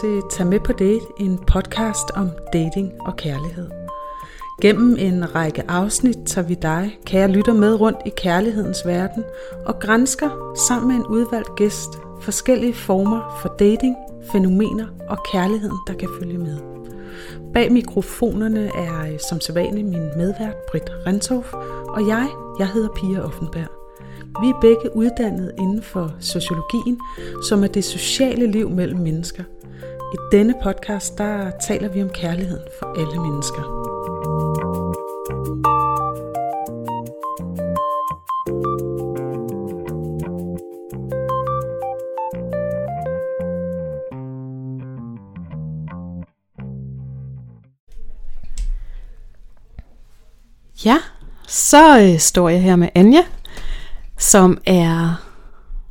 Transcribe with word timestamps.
til 0.00 0.22
Tag 0.30 0.46
med 0.46 0.60
på 0.60 0.72
date, 0.72 1.06
en 1.18 1.38
podcast 1.38 2.10
om 2.14 2.30
dating 2.52 2.92
og 3.00 3.16
kærlighed. 3.16 3.70
Gennem 4.62 4.96
en 4.98 5.34
række 5.34 5.70
afsnit 5.70 6.18
tager 6.26 6.46
vi 6.46 6.54
dig, 6.54 6.98
kære 7.06 7.28
lytter, 7.28 7.52
med 7.52 7.80
rundt 7.80 7.98
i 8.06 8.12
kærlighedens 8.16 8.86
verden 8.86 9.24
og 9.66 9.80
grænsker 9.80 10.54
sammen 10.68 10.88
med 10.88 10.96
en 10.96 11.06
udvalgt 11.06 11.56
gæst 11.56 11.88
forskellige 12.20 12.74
former 12.74 13.38
for 13.42 13.48
dating, 13.58 13.96
fænomener 14.32 14.86
og 15.08 15.18
kærligheden, 15.32 15.78
der 15.86 15.94
kan 15.94 16.08
følge 16.20 16.38
med. 16.38 16.58
Bag 17.54 17.72
mikrofonerne 17.72 18.70
er 18.74 19.12
øh, 19.12 19.18
som 19.28 19.40
sædvanligt 19.40 19.88
min 19.88 20.08
medvært 20.16 20.56
Britt 20.70 20.90
Renthoff, 21.06 21.52
og 21.88 22.08
jeg, 22.08 22.28
jeg 22.58 22.68
hedder 22.68 22.88
Pia 22.88 23.20
Offenberg. 23.20 23.77
Vi 24.42 24.48
er 24.48 24.60
begge 24.60 24.96
uddannet 24.96 25.52
inden 25.58 25.82
for 25.82 26.14
sociologien, 26.20 27.00
som 27.48 27.64
er 27.64 27.68
det 27.68 27.84
sociale 27.84 28.46
liv 28.46 28.70
mellem 28.70 28.98
mennesker. 28.98 29.42
I 30.12 30.36
denne 30.36 30.54
podcast, 30.62 31.18
der 31.18 31.50
taler 31.66 31.88
vi 31.88 32.02
om 32.02 32.08
kærligheden 32.08 32.64
for 32.78 32.86
alle 32.86 33.20
mennesker. 33.22 33.78
Ja, 50.84 50.98
så 51.48 52.00
øh, 52.00 52.18
står 52.18 52.48
jeg 52.48 52.62
her 52.62 52.76
med 52.76 52.88
Anja, 52.94 53.22
som 54.18 54.58
er, 54.66 55.22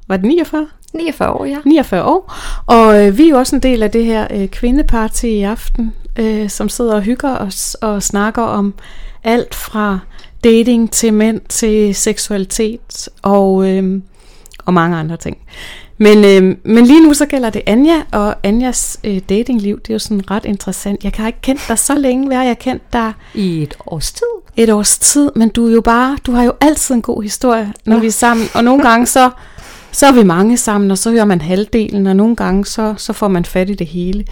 var 0.07 0.17
det 0.17 0.25
49? 0.25 0.67
49 0.93 1.31
år, 1.31 1.45
ja. 1.45 1.57
49 1.65 2.03
år. 2.03 2.33
Og 2.65 3.05
øh, 3.05 3.17
vi 3.17 3.25
er 3.25 3.29
jo 3.29 3.37
også 3.37 3.55
en 3.55 3.63
del 3.63 3.83
af 3.83 3.91
det 3.91 4.05
her 4.05 4.27
øh, 4.31 4.47
kvindeparty 4.47 5.25
i 5.25 5.41
aften, 5.41 5.93
øh, 6.19 6.49
som 6.49 6.69
sidder 6.69 6.95
og 6.95 7.01
hygger 7.01 7.37
os 7.37 7.77
og 7.81 8.03
snakker 8.03 8.41
om 8.41 8.73
alt 9.23 9.55
fra 9.55 9.99
dating 10.43 10.91
til 10.91 11.13
mænd 11.13 11.41
til 11.49 11.95
seksualitet 11.95 13.09
og, 13.21 13.69
øh, 13.69 14.01
og 14.65 14.73
mange 14.73 14.97
andre 14.97 15.17
ting. 15.17 15.37
Men, 15.97 16.25
øh, 16.25 16.55
men 16.63 16.85
lige 16.85 17.03
nu 17.07 17.13
så 17.13 17.25
gælder 17.25 17.49
det 17.49 17.61
Anja, 17.65 18.01
og 18.11 18.35
Anjas 18.43 18.99
øh, 19.03 19.19
datingliv, 19.29 19.79
det 19.79 19.89
er 19.89 19.93
jo 19.93 19.99
sådan 19.99 20.31
ret 20.31 20.45
interessant. 20.45 21.03
Jeg 21.03 21.11
har 21.15 21.27
ikke 21.27 21.41
kendt 21.41 21.61
dig 21.67 21.79
så 21.79 21.95
længe, 21.95 22.27
hvad 22.27 22.37
jeg 22.37 22.47
har 22.47 22.53
kendt 22.53 22.93
dig 22.93 23.13
I 23.33 23.63
et 23.63 23.77
års 23.85 24.11
tid. 24.11 24.27
et 24.57 24.69
års 24.69 24.97
tid, 24.97 25.31
men 25.35 25.49
du 25.49 25.67
er 25.67 25.71
jo 25.73 25.81
bare, 25.81 26.17
du 26.25 26.31
har 26.31 26.43
jo 26.43 26.53
altid 26.61 26.95
en 26.95 27.01
god 27.01 27.23
historie, 27.23 27.73
når 27.85 27.95
Ja. 27.95 28.01
vi 28.01 28.07
er 28.07 28.11
sammen, 28.11 28.45
og 28.53 28.63
nogle 28.63 28.83
gange 28.83 29.05
så, 29.05 29.29
så 29.91 30.07
er 30.07 30.11
vi 30.11 30.23
mange 30.23 30.57
sammen, 30.57 30.91
og 30.91 30.97
så 30.97 31.11
hører 31.11 31.25
man 31.25 31.41
halvdelen, 31.41 32.07
og 32.07 32.15
nogle 32.15 32.35
gange 32.35 32.65
så, 32.65 32.93
så 32.97 33.13
får 33.13 33.27
man 33.27 33.45
fat 33.45 33.69
i 33.69 33.73
det 33.73 33.87
hele. 33.87 34.25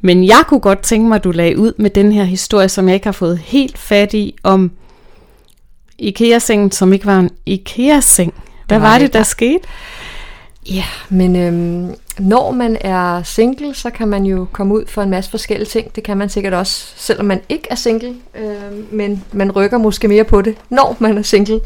Men 0.00 0.24
jeg 0.24 0.40
kunne 0.48 0.60
godt 0.60 0.82
tænke 0.82 1.08
mig, 1.08 1.16
at 1.16 1.24
du 1.24 1.30
lagde 1.30 1.58
ud 1.58 1.72
med 1.78 1.90
den 1.90 2.12
her 2.12 2.24
historie, 2.24 2.68
som 2.68 2.88
jeg 2.88 2.94
ikke 2.94 3.06
har 3.06 3.12
fået 3.12 3.38
helt 3.38 3.78
fat 3.78 4.14
i, 4.14 4.34
om 4.42 4.70
IKEA-sengen, 5.98 6.70
som 6.70 6.92
ikke 6.92 7.06
var 7.06 7.18
en 7.18 7.30
IKEA-seng. 7.46 8.34
Hvad 8.66 8.76
Det 8.76 8.82
var, 8.82 8.88
var 8.90 8.98
det, 8.98 9.12
der 9.12 9.18
ikke. 9.18 9.28
skete? 9.28 9.60
Ja, 10.70 10.84
men 11.08 11.36
øhm, 11.36 11.94
når 12.18 12.50
man 12.50 12.76
er 12.80 13.22
single, 13.22 13.74
så 13.74 13.90
kan 13.90 14.08
man 14.08 14.24
jo 14.24 14.46
komme 14.52 14.74
ud 14.74 14.84
for 14.86 15.02
en 15.02 15.10
masse 15.10 15.30
forskellige 15.30 15.66
ting. 15.68 15.96
Det 15.96 16.04
kan 16.04 16.16
man 16.16 16.28
sikkert 16.28 16.54
også, 16.54 16.92
selvom 16.96 17.26
man 17.26 17.40
ikke 17.48 17.66
er 17.70 17.74
single. 17.74 18.14
Øh, 18.34 18.92
men 18.94 19.24
man 19.32 19.52
rykker 19.52 19.78
måske 19.78 20.08
mere 20.08 20.24
på 20.24 20.42
det, 20.42 20.56
når 20.70 20.96
man 21.00 21.18
er 21.18 21.22
single. 21.22 21.60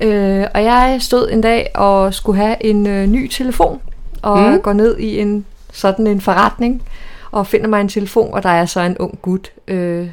Øh, 0.00 0.46
og 0.54 0.64
jeg 0.64 0.98
stod 1.00 1.30
en 1.30 1.40
dag 1.40 1.70
og 1.74 2.14
skulle 2.14 2.38
have 2.42 2.56
en 2.64 2.86
øh, 2.86 3.06
ny 3.06 3.28
telefon. 3.28 3.80
Og 4.22 4.52
Mm. 4.52 4.60
går 4.60 4.72
ned 4.72 4.98
i 4.98 5.18
en 5.20 5.44
sådan 5.72 6.06
en 6.06 6.20
forretning 6.20 6.82
og 7.30 7.46
finder 7.46 7.68
mig 7.68 7.80
en 7.80 7.88
telefon, 7.88 8.34
og 8.34 8.42
der 8.42 8.48
er 8.48 8.66
så 8.66 8.80
en 8.80 8.98
ung 8.98 9.18
gut, 9.22 9.50
øh, 9.68 10.08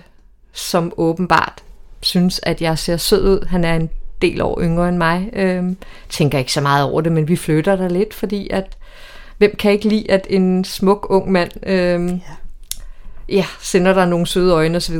som 0.53 0.93
åbenbart 0.97 1.53
synes, 2.01 2.39
at 2.43 2.61
jeg 2.61 2.77
ser 2.77 2.97
sød 2.97 3.23
ud. 3.29 3.45
Han 3.47 3.63
er 3.63 3.75
en 3.75 3.89
del 4.21 4.41
år 4.41 4.61
yngre 4.61 4.89
end 4.89 4.97
mig. 4.97 5.29
Øhm, 5.33 5.77
tænker 6.09 6.37
ikke 6.37 6.53
så 6.53 6.61
meget 6.61 6.85
over 6.85 7.01
det, 7.01 7.11
men 7.11 7.27
vi 7.27 7.35
flytter 7.35 7.75
der 7.75 7.89
lidt, 7.89 8.13
fordi 8.13 8.49
at 8.49 8.77
hvem 9.37 9.55
kan 9.59 9.71
ikke 9.71 9.87
lide, 9.87 10.11
at 10.11 10.27
en 10.29 10.63
smuk 10.63 11.07
ung 11.09 11.31
mand 11.31 11.51
øhm, 11.65 12.07
ja. 12.07 12.15
ja, 13.29 13.45
sender 13.59 13.93
der 13.93 14.05
nogle 14.05 14.27
søde 14.27 14.53
øjne 14.53 14.77
osv. 14.77 14.95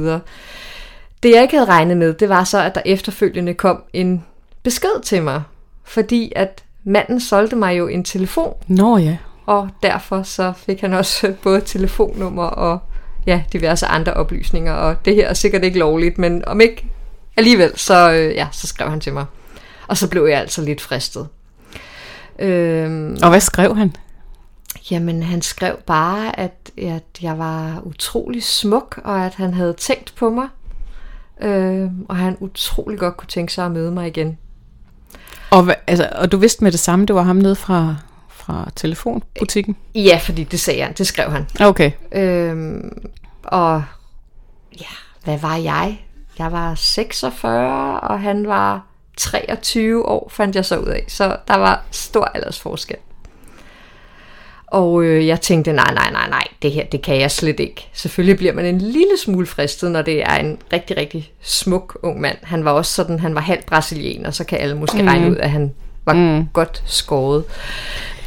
Det 1.24 1.32
jeg 1.32 1.42
ikke 1.42 1.56
havde 1.58 1.70
regnet 1.70 1.98
med, 1.98 2.14
det 2.14 2.30
var 2.30 2.44
så, 2.44 2.62
at 2.62 2.76
der 2.76 2.82
efterfølgende 2.86 3.54
kom 3.54 3.84
en 3.94 4.26
besked 4.64 5.02
til 5.04 5.24
mig, 5.24 5.44
fordi 5.84 6.34
at 6.36 6.64
manden 6.84 7.20
solgte 7.20 7.56
mig 7.56 7.78
jo 7.78 7.88
en 7.88 8.04
telefon, 8.04 8.54
Nå 8.68 8.98
ja. 8.98 9.18
og 9.46 9.70
derfor 9.84 10.24
så 10.24 10.54
fik 10.58 10.82
han 10.82 10.94
også 10.94 11.34
både 11.44 11.62
telefonnummer 11.62 12.46
og 12.46 12.80
ja, 13.26 13.44
diverse 13.54 13.86
andre 13.86 14.14
oplysninger, 14.14 14.74
og 14.74 15.06
det 15.06 15.16
her 15.16 15.28
er 15.28 15.34
sikkert 15.34 15.64
ikke 15.64 15.80
lovligt, 15.80 16.18
men 16.18 16.46
om 16.48 16.62
ikke 16.62 16.86
alligevel, 17.38 17.72
så, 17.78 18.12
øh, 18.12 18.36
ja, 18.36 18.48
så 18.52 18.68
skrev 18.68 18.90
han 18.90 19.00
til 19.00 19.14
mig. 19.14 19.26
Og 19.88 19.98
så 19.98 20.08
blev 20.10 20.26
jeg 20.26 20.40
altså 20.40 20.62
lidt 20.62 20.82
fristet. 20.82 21.28
Øhm, 22.40 23.18
Og 23.24 23.30
hvad 23.30 23.40
skrev 23.42 23.76
han? 23.76 23.96
jamen, 24.92 25.24
han 25.24 25.42
skrev 25.42 25.78
bare, 25.86 26.40
at, 26.40 26.72
at 26.78 27.04
jeg 27.22 27.38
var 27.38 27.82
utrolig 27.84 28.44
smuk, 28.44 29.00
og 29.04 29.26
at 29.26 29.36
han 29.36 29.54
havde 29.54 29.74
tænkt 29.74 30.14
på 30.16 30.30
mig. 30.30 30.48
Øhm, 31.42 32.06
og 32.10 32.16
han 32.16 32.38
utrolig 32.40 33.00
godt 33.00 33.18
kunne 33.18 33.28
tænke 33.28 33.54
sig 33.54 33.66
at 33.66 33.72
møde 33.72 33.92
mig 33.92 34.08
igen. 34.08 34.38
Og, 35.50 35.68
altså, 35.88 36.10
og 36.16 36.32
du 36.32 36.38
vidste 36.38 36.64
med 36.64 36.72
det 36.72 36.80
samme, 36.80 37.06
det 37.06 37.16
var 37.16 37.22
ham 37.22 37.36
nede 37.36 37.56
fra, 37.56 37.96
fra 38.30 38.70
telefonbutikken? 38.76 39.76
Ja, 39.96 40.20
fordi 40.24 40.44
det 40.44 40.60
sagde 40.60 40.82
han, 40.84 40.94
det 40.94 41.08
skrev 41.08 41.32
han. 41.32 41.48
Okay. 41.60 41.92
Øhm, 42.12 43.02
og 43.44 43.84
ja, 44.80 44.86
hvad 45.24 45.38
var 45.40 45.56
jeg? 45.56 46.06
Jeg 46.42 46.52
var 46.52 46.76
46, 46.76 48.00
og 48.00 48.20
han 48.20 48.48
var 48.48 48.86
23 49.18 50.06
år, 50.06 50.30
fandt 50.34 50.56
jeg 50.56 50.66
så 50.66 50.78
ud 50.78 50.88
af. 50.88 51.06
Så 51.08 51.38
der 51.48 51.58
var 51.58 51.84
stor 51.92 52.26
aldersforskel. 52.26 52.96
Og 54.68 55.04
øh, 55.04 55.28
jeg 55.28 55.42
tænkte, 55.42 55.74
nej, 55.74 55.94
nej, 55.94 56.12
nej, 56.12 56.30
nej, 56.30 56.48
det 56.62 56.72
her, 56.72 56.86
det 56.86 57.02
kan 57.02 57.20
jeg 57.20 57.32
slet 57.32 57.60
ikke. 57.60 57.90
Selvfølgelig 57.94 58.38
bliver 58.38 58.54
man 58.54 58.66
en 58.66 58.78
lille 58.78 59.18
smule 59.24 59.46
fristet, 59.46 59.92
når 59.92 60.02
det 60.02 60.24
er 60.24 60.36
en 60.36 60.58
rigtig, 60.74 60.98
rigtig 60.98 61.32
smuk 61.42 61.98
ung 62.04 62.22
mand. 62.22 62.38
Han 62.42 62.66
var 62.66 62.72
også 62.72 62.94
sådan, 62.94 63.20
han 63.20 63.36
var 63.36 63.42
halv 63.42 63.64
brasilianer, 63.68 64.32
så 64.32 64.44
kan 64.44 64.60
alle 64.60 64.78
måske 64.78 65.02
mm. 65.02 65.08
regne 65.08 65.32
ud, 65.32 65.38
at 65.38 65.52
han 65.52 65.74
var 66.06 66.14
mm. 66.14 66.48
godt 66.54 66.84
skåret. 66.86 67.44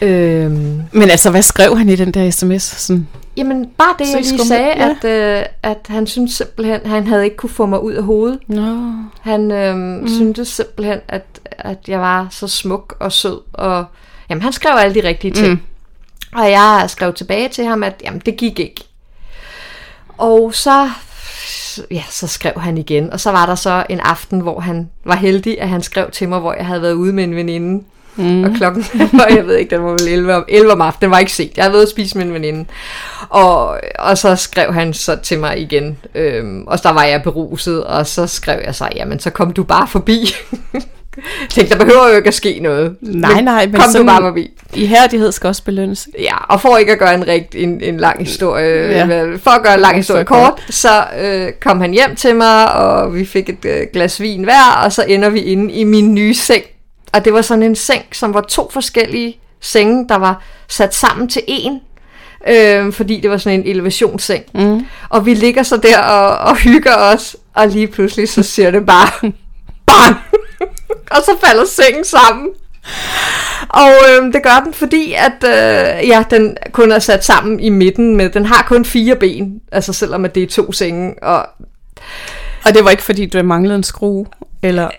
Øhm, 0.03 0.83
Men 0.93 1.11
altså, 1.11 1.31
hvad 1.31 1.43
skrev 1.43 1.79
han 1.79 1.89
i 1.89 1.97
den 1.97 2.11
der 2.11 2.31
sms? 2.31 2.63
Sådan, 2.63 3.09
Jamen, 3.37 3.71
bare 3.79 3.95
det, 3.99 4.07
Så 4.07 4.13
jeg 4.13 4.21
lige 4.23 4.29
skulle 4.39 4.49
sagde, 4.49 4.75
med- 4.79 4.97
at, 5.05 5.39
øh, 5.41 5.47
at 5.63 5.79
han 5.89 6.07
synes 6.07 6.33
simpelthen, 6.33 6.81
han 6.87 7.07
havde 7.07 7.25
ikke 7.25 7.37
kunne 7.37 7.51
få 7.51 7.67
mig 7.67 7.83
ud 7.83 7.93
af 7.93 8.03
hovedet. 8.03 8.39
Nå. 8.49 8.93
Han 9.21 9.51
øh, 9.51 9.77
mm. 9.77 10.09
syntes 10.09 10.49
simpelthen, 10.49 10.99
at, 11.09 11.25
at 11.51 11.79
jeg 11.89 12.01
var 12.01 12.27
så 12.31 12.49
smuk 12.49 12.97
og 13.01 13.13
sød, 13.13 13.41
og 13.53 13.85
jamen, 14.31 14.43
han 14.43 14.53
skrev 14.53 14.73
alle 14.77 15.03
de 15.03 15.09
rigtige 15.09 15.33
ting. 15.33 15.49
Mm. 15.49 15.61
Og 16.39 16.51
jeg 16.51 16.85
skrev 16.89 17.13
tilbage 17.15 17.49
til 17.49 17.65
ham, 17.65 17.83
at 17.83 18.03
jamen, 18.05 18.23
det 18.27 18.37
gik 18.37 18.59
ikke. 18.59 18.85
Og 20.19 20.55
så, 20.55 20.91
ja, 21.91 22.03
så 22.11 22.27
skrev 22.27 22.53
han 22.61 22.79
igen, 22.79 23.13
og 23.13 23.21
så 23.21 23.31
var 23.31 23.47
der 23.47 23.55
så 23.55 23.87
en 23.89 24.01
aften, 24.01 24.41
hvor 24.41 24.61
han 24.61 24.91
var 25.05 25.17
heldig, 25.17 25.61
at 25.61 25.69
han 25.69 25.83
skrev 25.83 26.11
til 26.11 26.29
mig, 26.29 26.41
hvor 26.41 26.53
jeg 26.53 26.67
havde 26.67 26.83
været 26.83 26.93
ude 26.93 27.13
med 27.13 27.25
en 27.25 27.37
veninde. 27.37 27.85
Mm. 28.17 28.45
Og 28.45 28.51
klokken 28.57 28.85
var, 29.19 29.27
jeg 29.27 29.47
ved 29.47 29.57
ikke, 29.57 29.77
den 29.77 29.85
var 29.85 29.91
vel 29.91 30.09
11 30.09 30.35
om, 30.35 30.45
11 30.49 30.73
om 30.73 30.81
aftenen, 30.81 31.03
den 31.03 31.11
var 31.11 31.19
ikke 31.19 31.33
set. 31.33 31.57
Jeg 31.57 31.65
havde 31.65 31.73
været 31.73 31.81
ude 31.81 31.87
at 31.87 31.91
spise 31.91 32.19
med 32.19 32.27
en 32.27 32.35
veninde. 32.35 32.65
Og, 33.29 33.81
og 33.99 34.19
så 34.19 34.37
skrev 34.37 34.73
han 34.73 34.93
så 34.93 35.17
til 35.17 35.39
mig 35.39 35.61
igen, 35.61 35.99
øhm, 36.15 36.65
og 36.67 36.83
der 36.83 36.93
var 36.93 37.05
jeg 37.05 37.23
beruset, 37.23 37.85
og 37.85 38.07
så 38.07 38.27
skrev 38.27 38.61
jeg 38.65 38.75
så, 38.75 38.89
jamen 38.97 39.19
så 39.19 39.31
kom 39.31 39.53
du 39.53 39.65
bare 39.65 39.89
forbi. 39.89 40.27
Tænkte, 41.51 41.79
der 41.79 41.85
behøver 41.85 42.09
jo 42.09 42.17
ikke 42.17 42.29
at 42.29 42.35
ske 42.35 42.59
noget. 42.63 42.97
Nej, 43.01 43.41
nej, 43.41 43.67
men 43.67 43.75
kom 43.75 43.83
sådan- 43.91 44.01
du 44.07 44.13
bare 44.13 44.23
forbi. 44.23 44.51
Ihærdighed 44.75 45.33
skal 45.33 45.49
også 45.49 45.65
belønnes. 45.65 46.09
Ja, 46.19 46.37
og 46.49 46.61
for 46.61 46.77
ikke 46.77 46.93
at 46.93 46.99
gøre 46.99 47.15
en, 47.15 47.29
rigt, 47.29 47.55
en, 47.55 47.81
en 47.81 47.97
lang 47.97 48.21
historie, 48.27 48.67
Ja. 48.91 49.07
ja. 49.07 49.25
for 49.37 49.51
at 49.51 49.63
gøre 49.63 49.75
en 49.75 49.81
lang 49.81 49.97
historie 49.97 50.21
Så 50.21 50.25
kort, 50.25 50.65
så 50.71 51.05
øh, 51.21 51.53
kom 51.61 51.81
han 51.81 51.91
hjem 51.93 52.17
til 52.17 52.37
mig, 52.37 52.73
og 52.75 53.15
vi 53.15 53.25
fik 53.25 53.49
et 53.49 53.65
øh, 53.65 53.87
glas 53.93 54.21
vin 54.21 54.45
hver, 54.45 54.83
og 54.85 54.93
så 54.93 55.05
ender 55.09 55.29
vi 55.31 55.41
inde 55.41 55.73
i 55.73 55.85
min 55.85 56.15
nye 56.15 56.35
seng. 56.35 56.63
Og 57.13 57.25
det 57.25 57.33
var 57.33 57.43
sådan 57.43 57.63
en 57.63 57.75
seng, 57.77 58.03
som 58.13 58.35
var 58.35 58.41
to 58.41 58.71
forskellige 58.73 59.37
senge, 59.61 60.09
der 60.09 60.17
var 60.17 60.43
sat 60.69 60.95
sammen 60.95 61.29
til 61.29 61.43
en, 61.47 61.81
øh, 62.49 62.93
fordi 62.93 63.21
det 63.21 63.31
var 63.31 63.37
sådan 63.37 63.61
en 63.61 63.67
elevationsseng. 63.69 64.45
Mm. 64.55 64.87
Og 65.09 65.27
vi 65.27 65.35
ligger 65.35 65.63
så 65.63 65.77
der 65.77 65.99
og, 65.99 66.37
og 66.51 66.57
hygger 66.57 66.95
os, 66.97 67.37
og 67.55 67.69
lige 67.69 67.87
pludselig 67.87 68.29
så 68.29 68.43
siger 68.43 68.71
det 68.71 68.87
bare, 68.87 69.09
bang! 69.87 70.17
og 71.17 71.17
så 71.25 71.37
falder 71.45 71.65
sengen 71.65 72.05
sammen. 72.05 72.49
Og 73.69 73.91
øh, 73.91 74.33
det 74.33 74.43
gør 74.43 74.61
den, 74.65 74.75
fordi 74.75 75.13
at 75.13 75.45
øh, 75.45 76.09
ja, 76.09 76.25
den 76.31 76.57
kun 76.73 76.93
er 76.93 76.99
sat 76.99 77.25
sammen 77.25 77.61
i 77.61 77.69
midten 77.69 78.17
med, 78.17 78.31
den 78.31 78.47
har 78.47 78.65
kun 78.69 78.85
fire 78.85 79.17
ben, 79.17 79.61
altså 79.73 79.93
selvom 79.93 80.25
at 80.25 80.35
det 80.35 80.43
er 80.43 80.47
to 80.47 80.73
senge, 80.73 81.23
og 81.23 81.47
Og 82.65 82.75
det 82.75 82.85
var 82.85 82.91
ikke 82.91 83.03
fordi, 83.03 83.27
du 83.27 83.43
manglede 83.43 83.77
en 83.77 83.83
skrue? 83.83 84.27
Eller, 84.63 84.91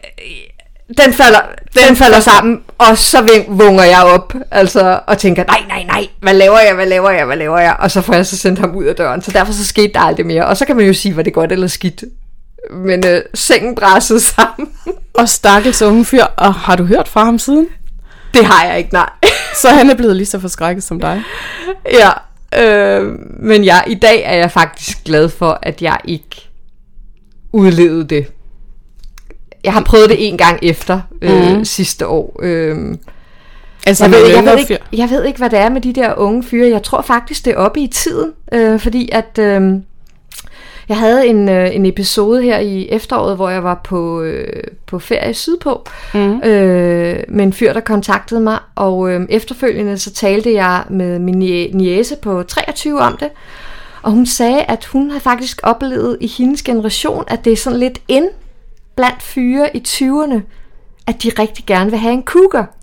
den 0.98 1.14
falder, 1.14 1.40
den, 1.74 1.88
den 1.88 1.96
falder 1.96 2.20
sammen, 2.20 2.62
og 2.78 2.98
så 2.98 3.44
vunger 3.48 3.84
jeg 3.84 4.02
op, 4.04 4.34
altså, 4.52 5.00
og 5.08 5.18
tænker, 5.18 5.44
nej, 5.44 5.62
nej, 5.68 5.84
nej, 5.84 6.08
hvad 6.22 6.34
laver 6.34 6.60
jeg, 6.60 6.76
hvad 6.76 6.86
laver 6.86 7.10
jeg, 7.10 7.26
hvad 7.26 7.38
laver 7.38 7.60
jeg, 7.60 7.76
og 7.80 7.92
så 7.92 8.02
får 8.02 8.14
jeg 8.14 8.26
så 8.26 8.38
sendt 8.38 8.60
ham 8.60 8.76
ud 8.76 8.84
af 8.86 8.96
døren, 8.96 9.22
så 9.22 9.32
derfor 9.32 9.54
så 9.54 9.66
skete 9.66 9.94
der 9.94 10.00
aldrig 10.00 10.26
mere, 10.26 10.46
og 10.46 10.58
så 10.58 10.66
kan 10.66 10.76
man 10.76 10.86
jo 10.86 10.94
sige, 10.94 11.16
var 11.16 11.24
det 11.24 11.34
godt 11.34 11.52
eller 11.52 11.68
skidt, 11.68 12.04
men 12.72 13.08
øh, 13.08 13.22
sengen 13.34 13.76
brassede 13.76 14.20
sammen. 14.36 14.70
Og 15.18 15.30
stakkels 15.30 15.82
unge 15.82 16.06
fyr, 16.06 16.24
og 16.24 16.54
har 16.54 16.76
du 16.76 16.84
hørt 16.84 17.08
fra 17.08 17.24
ham 17.24 17.40
siden? 17.40 17.68
Det 18.34 18.46
har 18.46 18.66
jeg 18.66 18.78
ikke, 18.78 18.94
nej. 18.94 19.10
så 19.62 19.70
han 19.70 19.90
er 19.90 19.96
blevet 19.96 20.16
lige 20.16 20.26
så 20.26 20.40
forskrækket 20.40 20.84
som 20.84 21.00
dig? 21.00 21.24
Ja, 21.92 22.12
øh, 22.62 23.20
men 23.40 23.64
ja, 23.64 23.82
i 23.88 23.94
dag 23.94 24.24
er 24.26 24.36
jeg 24.36 24.52
faktisk 24.52 25.04
glad 25.04 25.30
for, 25.30 25.60
at 25.62 25.82
jeg 25.82 25.98
ikke 26.04 26.50
udlevede 27.54 28.04
det. 28.04 28.28
Jeg 29.64 29.74
har 29.74 29.82
prøvet 29.82 30.10
det 30.10 30.28
en 30.28 30.38
gang 30.38 30.60
efter 30.62 31.02
øh, 31.22 31.58
mm. 31.58 31.66
sidste 31.66 32.08
år. 32.08 32.40
Øh, 32.42 32.96
altså, 33.88 34.04
jeg, 34.04 34.12
ved, 34.12 34.28
jeg, 34.28 34.46
ved 34.46 34.58
ikke, 34.58 34.78
jeg 34.94 35.10
ved 35.10 35.26
ikke, 35.26 35.38
hvad 35.38 35.50
det 35.50 35.60
er 35.60 35.70
med 35.70 35.82
de 35.82 35.94
der 35.94 36.14
unge 36.18 36.44
fyre. 36.44 36.70
Jeg 36.70 36.84
tror 36.84 37.02
faktisk, 37.02 37.46
det 37.46 37.54
er 37.54 37.58
oppe 37.58 37.80
i 37.80 37.88
tiden, 37.88 38.32
øh, 38.52 38.80
fordi 38.80 39.10
at... 39.12 39.40
Øh, 39.40 39.74
jeg 40.90 40.98
havde 40.98 41.28
en, 41.28 41.50
øh, 41.50 41.76
en 41.76 41.86
episode 41.86 42.42
her 42.42 42.60
i 42.60 42.90
efteråret, 42.90 43.36
hvor 43.36 43.50
jeg 43.50 43.64
var 43.64 43.82
på, 43.84 44.22
øh, 44.22 44.64
på 44.86 45.00
ferie 45.00 45.34
sydpå, 45.34 45.86
mm. 46.14 46.42
øh, 46.42 47.24
med 47.28 47.44
en 47.44 47.54
fyr, 47.54 47.74
der 47.74 47.80
kontaktede 47.80 48.40
mig, 48.40 48.60
og 48.76 49.12
øh, 49.12 49.26
efterfølgende 49.30 49.98
så 49.98 50.14
talte 50.14 50.54
jeg 50.54 50.84
med 50.90 51.20
min 51.20 51.40
niece 51.74 52.16
på 52.16 52.44
23 52.44 53.02
om 53.02 53.18
det, 53.18 53.30
og 54.02 54.12
hun 54.12 54.26
sagde, 54.26 54.64
at 54.64 54.86
hun 54.86 55.12
har 55.12 55.20
faktisk 55.20 55.60
oplevet 55.64 56.18
i 56.22 56.28
hendes 56.28 56.64
generation, 56.64 57.24
at 57.28 57.46
det 57.46 57.54
er 57.54 57.58
sådan 57.58 57.80
lidt 57.80 58.02
ind 58.08 58.30
blandt 58.96 59.24
fyre 59.24 59.76
i 59.78 59.84
20'erne, 59.88 60.40
at 61.08 61.24
de 61.24 61.32
rigtig 61.40 61.66
gerne 61.66 61.90
vil 61.90 62.00
have 62.00 62.14
en 62.14 62.24
cougar. 62.24 62.76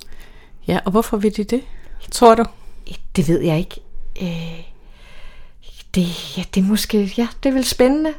Ja, 0.69 0.79
og 0.85 0.91
hvorfor 0.91 1.17
vil 1.17 1.37
de 1.37 1.45
det, 1.45 1.63
tror 2.11 2.35
du? 2.35 2.45
Det 3.17 3.29
ved 3.29 3.41
jeg 3.41 3.59
ikke. 3.59 3.81
Øh, 4.23 4.72
det, 5.95 6.37
ja, 6.37 6.43
det 6.55 6.61
er 6.61 6.65
måske, 6.65 7.15
ja, 7.19 7.27
det 7.43 7.49
er 7.49 7.53
vel 7.53 7.65
spændende. 7.65 8.11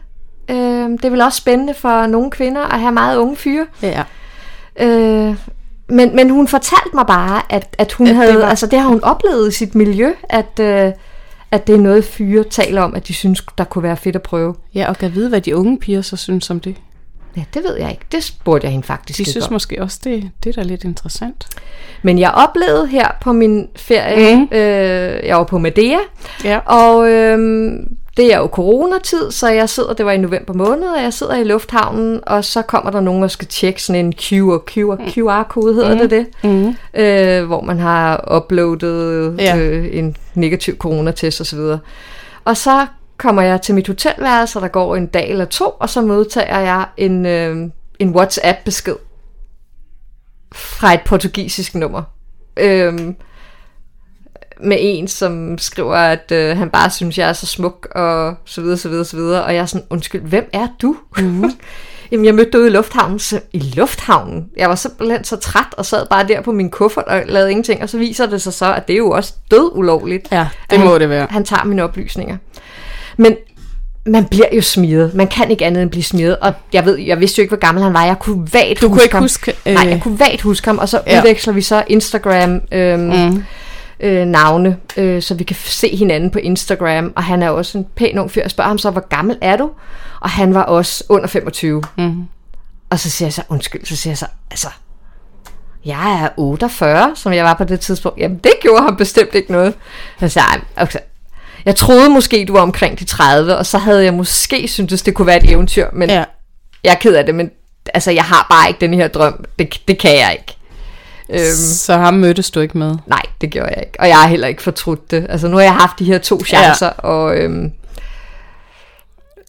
Øh, 0.50 0.90
det 0.90 1.06
er 1.06 1.10
vel 1.10 1.22
også 1.22 1.38
spændende 1.38 1.74
for 1.74 2.08
nogle 2.08 2.32
kvinder 2.32 2.62
at 2.62 2.80
have 2.80 2.92
meget 2.92 3.18
unge 3.18 3.36
fyre. 3.36 3.68
Ja. 3.82 4.04
Øh, 4.80 5.36
men, 5.88 6.16
men 6.16 6.30
hun 6.30 6.48
fortalte 6.48 6.90
mig 6.94 7.06
bare, 7.08 7.42
at, 7.50 7.76
at 7.78 7.92
hun 7.92 8.08
at 8.08 8.16
havde, 8.16 8.32
det 8.32 8.40
var... 8.40 8.46
altså 8.46 8.68
det 8.68 8.80
har 8.80 8.88
hun 8.88 9.04
oplevet 9.04 9.48
i 9.48 9.52
sit 9.52 9.76
miljø, 9.76 10.14
at, 10.24 10.60
øh, 10.60 10.92
at 11.52 11.68
det 11.68 11.76
er 11.76 11.80
noget 11.80 12.06
fyre 12.06 12.44
taler 12.44 12.82
om, 12.82 12.96
at 12.96 13.08
de 13.08 13.14
synes, 13.14 13.46
der 13.58 13.64
kunne 13.64 13.84
være 13.84 13.98
fedt 13.98 14.16
at 14.16 14.22
prøve. 14.22 14.56
Ja, 14.76 14.90
og 14.90 14.98
kan 14.98 15.14
vide, 15.14 15.30
hvad 15.30 15.42
de 15.42 15.56
unge 15.56 15.80
piger 15.80 16.02
så 16.02 16.18
synes 16.18 16.50
om 16.50 16.60
det. 16.60 16.76
Ja, 17.38 17.44
det 17.54 17.64
ved 17.64 17.78
jeg 17.78 17.92
ikke. 17.92 18.06
Det 18.12 18.24
spurgte 18.24 18.66
jeg 18.66 18.72
hende 18.72 18.88
faktisk 18.88 19.20
De 19.20 19.32
synes 19.32 19.48
om. 19.48 19.54
måske 19.54 19.82
også, 19.82 20.00
det, 20.04 20.30
det 20.44 20.58
er 20.58 20.62
da 20.62 20.68
lidt 20.68 20.84
interessant. 20.84 21.48
Men 22.02 22.20
jeg 22.20 22.32
oplevede 22.32 22.88
her 22.88 23.08
på 23.22 23.32
min 23.32 23.68
ferie, 23.76 24.36
mm. 24.36 24.48
øh, 24.52 25.28
jeg 25.28 25.38
var 25.38 25.44
på 25.44 25.58
Medea, 25.58 25.98
ja. 26.44 26.60
og 26.66 27.10
øh, 27.10 27.70
det 28.18 28.34
er 28.34 28.38
jo 28.38 28.48
coronatid, 28.48 29.32
så 29.32 29.50
jeg 29.50 29.70
sidder, 29.70 29.94
det 29.94 30.06
var 30.06 30.12
i 30.12 30.18
november 30.18 30.54
måned, 30.54 30.88
og 30.88 31.02
jeg 31.02 31.14
sidder 31.14 31.36
i 31.36 31.44
lufthavnen, 31.44 32.20
og 32.28 32.46
så 32.46 32.62
kommer 32.62 32.92
der 32.92 33.02
nogen, 33.02 33.22
der 33.22 33.28
skal 33.28 33.48
tjekke 33.48 33.84
sådan 33.84 34.06
en 34.06 34.14
QR, 34.14 34.58
QR, 34.58 34.96
mm. 35.00 35.12
QR-kode, 35.12 35.74
hedder 35.74 35.94
mm. 35.94 36.00
det 36.00 36.12
det, 36.12 36.28
mm. 36.44 36.76
øh, 37.02 37.46
hvor 37.46 37.62
man 37.62 37.80
har 37.80 38.36
uploadet 38.38 39.36
ja. 39.40 39.58
øh, 39.58 39.90
en 39.92 40.16
negativ 40.34 40.78
coronatest 40.78 41.42
osv. 41.42 41.60
Og 42.46 42.58
så 42.58 42.86
kommer 43.24 43.42
jeg 43.42 43.62
til 43.62 43.76
mit 43.76 43.88
hotelværelse, 43.88 44.58
og 44.58 44.62
der 44.62 44.68
går 44.68 44.96
en 44.96 45.08
dag 45.08 45.30
eller 45.30 45.46
to, 45.46 45.66
og 45.80 45.90
så 45.90 46.02
modtager 46.02 46.60
jeg 46.60 46.86
en, 46.98 47.26
øh, 47.26 47.70
en 48.00 48.16
WhatsApp-besked 48.16 48.96
fra 50.54 50.94
et 50.94 51.02
portugisisk 51.06 51.76
nummer. 51.76 52.04
Øh, 52.58 52.94
med 54.62 54.78
en, 54.80 55.08
som 55.08 55.58
skriver, 55.58 55.96
at 55.96 56.32
øh, 56.32 56.58
han 56.58 56.70
bare 56.70 56.90
synes, 56.90 57.18
jeg 57.18 57.30
er 57.30 57.34
så 57.34 57.46
smuk, 57.46 57.88
og 57.96 58.36
så 58.46 58.62
videre, 58.62 58.78
så 58.78 58.90
videre, 58.90 59.06
så 59.06 59.18
videre. 59.18 59.44
Og 59.44 59.54
jeg 59.54 59.62
er 59.62 59.66
sådan, 59.66 59.88
undskyld, 59.90 60.22
hvem 60.22 60.50
er 60.54 60.68
du? 60.82 60.96
Mm-hmm. 61.18 61.52
Jamen, 62.12 62.26
jeg 62.26 62.36
mødte 62.36 62.52
dig 62.52 62.60
ude 62.60 62.68
i 62.68 62.72
lufthavnen. 62.72 63.20
Så, 63.20 63.40
I 63.54 63.60
lufthavnen? 63.60 64.50
Jeg 64.58 64.70
var 64.70 64.76
simpelthen 64.76 65.24
så 65.24 65.36
træt, 65.36 65.74
og 65.78 65.86
sad 65.86 66.08
bare 66.10 66.28
der 66.28 66.42
på 66.42 66.52
min 66.52 66.70
kuffert 66.70 67.06
og 67.06 67.24
lavede 67.26 67.52
ingenting. 67.52 67.84
Og 67.84 67.90
så 67.90 67.98
viser 67.98 68.26
det 68.26 68.42
sig 68.42 68.54
så, 68.54 68.74
at 68.74 68.88
det 68.88 68.94
er 68.94 68.98
jo 68.98 69.10
også 69.10 69.34
død 69.52 69.72
ulovligt. 69.74 70.28
Ja, 70.32 70.48
det 70.70 70.80
må 70.80 70.92
han, 70.92 71.02
det 71.02 71.10
være. 71.10 71.28
Han 71.30 71.46
tager 71.46 71.64
mine 71.64 71.84
oplysninger. 71.84 72.38
Men 73.18 73.36
man 74.06 74.26
bliver 74.26 74.48
jo 74.56 74.62
smidet. 74.62 75.14
Man 75.14 75.28
kan 75.28 75.52
ikke 75.52 75.66
andet 75.66 75.82
end 75.82 75.90
blive 75.90 76.04
smidet. 76.04 76.38
Og 76.38 76.54
jeg 76.74 76.86
ved, 76.86 76.98
jeg 76.98 77.20
vidste 77.20 77.40
jo 77.40 77.42
ikke, 77.42 77.52
hvor 77.52 77.66
gammel 77.66 77.84
han 77.84 77.94
var. 77.94 78.06
Jeg 78.06 78.20
kunne 78.20 78.54
vagt 78.54 78.82
du 78.82 78.88
huske 78.88 78.90
kunne 78.90 79.04
ikke 79.04 79.16
ham. 79.16 79.24
huske... 79.24 79.54
Øh... 79.66 79.74
Nej, 79.74 79.90
jeg 79.90 80.02
kunne 80.02 80.20
vagt 80.20 80.42
huske 80.42 80.68
ham. 80.68 80.78
Og 80.78 80.90
så 80.90 81.02
ja. 81.08 81.20
udveksler 81.20 81.54
vi 81.54 81.62
så 81.62 81.84
Instagram... 81.88 82.62
Øhm, 82.72 83.02
mm 83.02 83.44
øh, 84.04 84.26
navne, 84.26 84.78
øh, 84.98 85.22
så 85.22 85.34
vi 85.34 85.44
kan 85.44 85.56
se 85.56 85.96
hinanden 85.96 86.30
på 86.30 86.40
Instagram, 86.40 87.14
og 87.16 87.24
han 87.24 87.44
er 87.44 87.50
også 87.50 87.78
en 87.78 87.86
pæn 87.96 88.20
ung 88.20 88.32
fyr. 88.32 88.42
Jeg 88.42 88.52
spørger 88.52 88.68
ham 88.68 88.78
så, 88.78 88.92
hvor 88.92 89.08
gammel 89.08 89.38
er 89.42 89.58
du? 89.58 89.70
Og 90.20 90.30
han 90.30 90.54
var 90.54 90.64
også 90.64 91.04
under 91.10 91.28
25. 91.28 91.84
Mm. 91.98 92.24
Og 92.90 93.00
så 93.00 93.10
siger 93.10 93.28
jeg 93.28 93.34
så, 93.34 93.42
undskyld, 93.50 93.86
så 93.86 93.96
siger 93.96 94.12
jeg 94.12 94.18
så, 94.18 94.26
altså, 94.52 94.68
jeg 95.86 96.22
er 96.24 96.30
48, 96.38 97.12
som 97.16 97.34
jeg 97.34 97.46
var 97.46 97.54
på 97.54 97.64
det 97.64 97.80
tidspunkt. 97.80 98.20
Jamen, 98.20 98.38
det 98.38 98.52
gjorde 98.62 98.84
ham 98.84 98.98
bestemt 98.98 99.36
ikke 99.36 99.52
noget. 99.52 99.74
Så 100.20 100.30
siger 100.30 100.44
jeg, 100.54 100.62
okay, 100.84 101.00
jeg 101.66 101.76
troede 101.76 102.10
måske, 102.10 102.46
du 102.46 102.54
var 102.54 102.62
omkring 102.62 103.00
de 103.00 103.06
30, 103.06 103.58
og 103.58 103.66
så 103.66 103.78
havde 103.78 104.04
jeg 104.04 104.14
måske 104.14 104.68
syntes, 104.68 105.02
det 105.02 105.14
kunne 105.14 105.28
være 105.28 105.44
et 105.44 105.52
eventyr, 105.52 105.88
men 105.94 106.10
ja. 106.10 106.24
jeg 106.84 106.92
er 106.92 106.96
ked 106.96 107.16
af 107.16 107.26
det, 107.26 107.36
men 107.36 107.52
altså, 107.94 108.12
jeg 108.12 108.24
har 108.24 108.48
bare 108.50 108.68
ikke 108.68 108.82
den 108.82 108.94
her 108.94 109.08
drøm. 109.08 109.46
Det, 109.60 109.82
det 109.88 109.98
kan 109.98 110.12
jeg 110.12 110.38
ikke. 110.40 110.58
Øhm, 111.30 111.56
så 111.56 111.98
ham 111.98 112.14
mødtes 112.14 112.52
du 112.52 112.60
ikke 112.60 112.78
med? 112.78 112.96
Nej, 113.08 113.22
det 113.42 113.50
gjorde 113.50 113.70
jeg 113.76 113.84
ikke. 113.86 114.00
Og 114.00 114.08
jeg 114.08 114.18
har 114.18 114.28
heller 114.28 114.48
ikke 114.48 114.62
fortrudt 114.62 115.12
det. 115.12 115.26
Altså, 115.30 115.48
nu 115.48 115.58
har 115.58 115.64
jeg 115.64 115.74
haft 115.74 116.00
de 116.00 116.06
her 116.06 116.18
to 116.18 116.44
chancer, 116.44 116.86
ja. 116.86 117.10
og... 117.10 117.38
Øhm, 117.38 117.72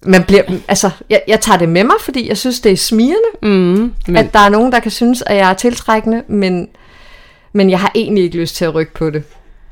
man 0.07 0.25
bliver, 0.25 0.43
altså, 0.69 0.91
jeg, 1.11 1.23
jeg 1.29 1.41
tager 1.41 1.59
det 1.59 1.69
med 1.69 1.85
mig, 1.85 1.97
fordi 2.01 2.29
jeg 2.29 2.39
synes, 2.39 2.61
det 2.61 2.73
er 2.73 2.77
smirende, 2.77 3.29
mm, 3.43 3.49
men... 4.07 4.17
at 4.17 4.33
der 4.33 4.39
er 4.39 4.49
nogen, 4.49 4.73
der 4.73 4.81
kan 4.81 4.91
synes, 4.91 5.23
at 5.27 5.37
jeg 5.37 5.51
er 5.51 5.55
tiltrækkende, 5.55 6.23
men, 6.29 6.69
men 7.53 7.71
jeg 7.71 7.81
har 7.81 7.93
egentlig 7.95 8.25
ikke 8.25 8.37
lyst 8.37 8.57
til 8.57 8.65
at 8.65 8.75
rykke 8.75 8.95
på 8.95 9.11
det. 9.11 9.23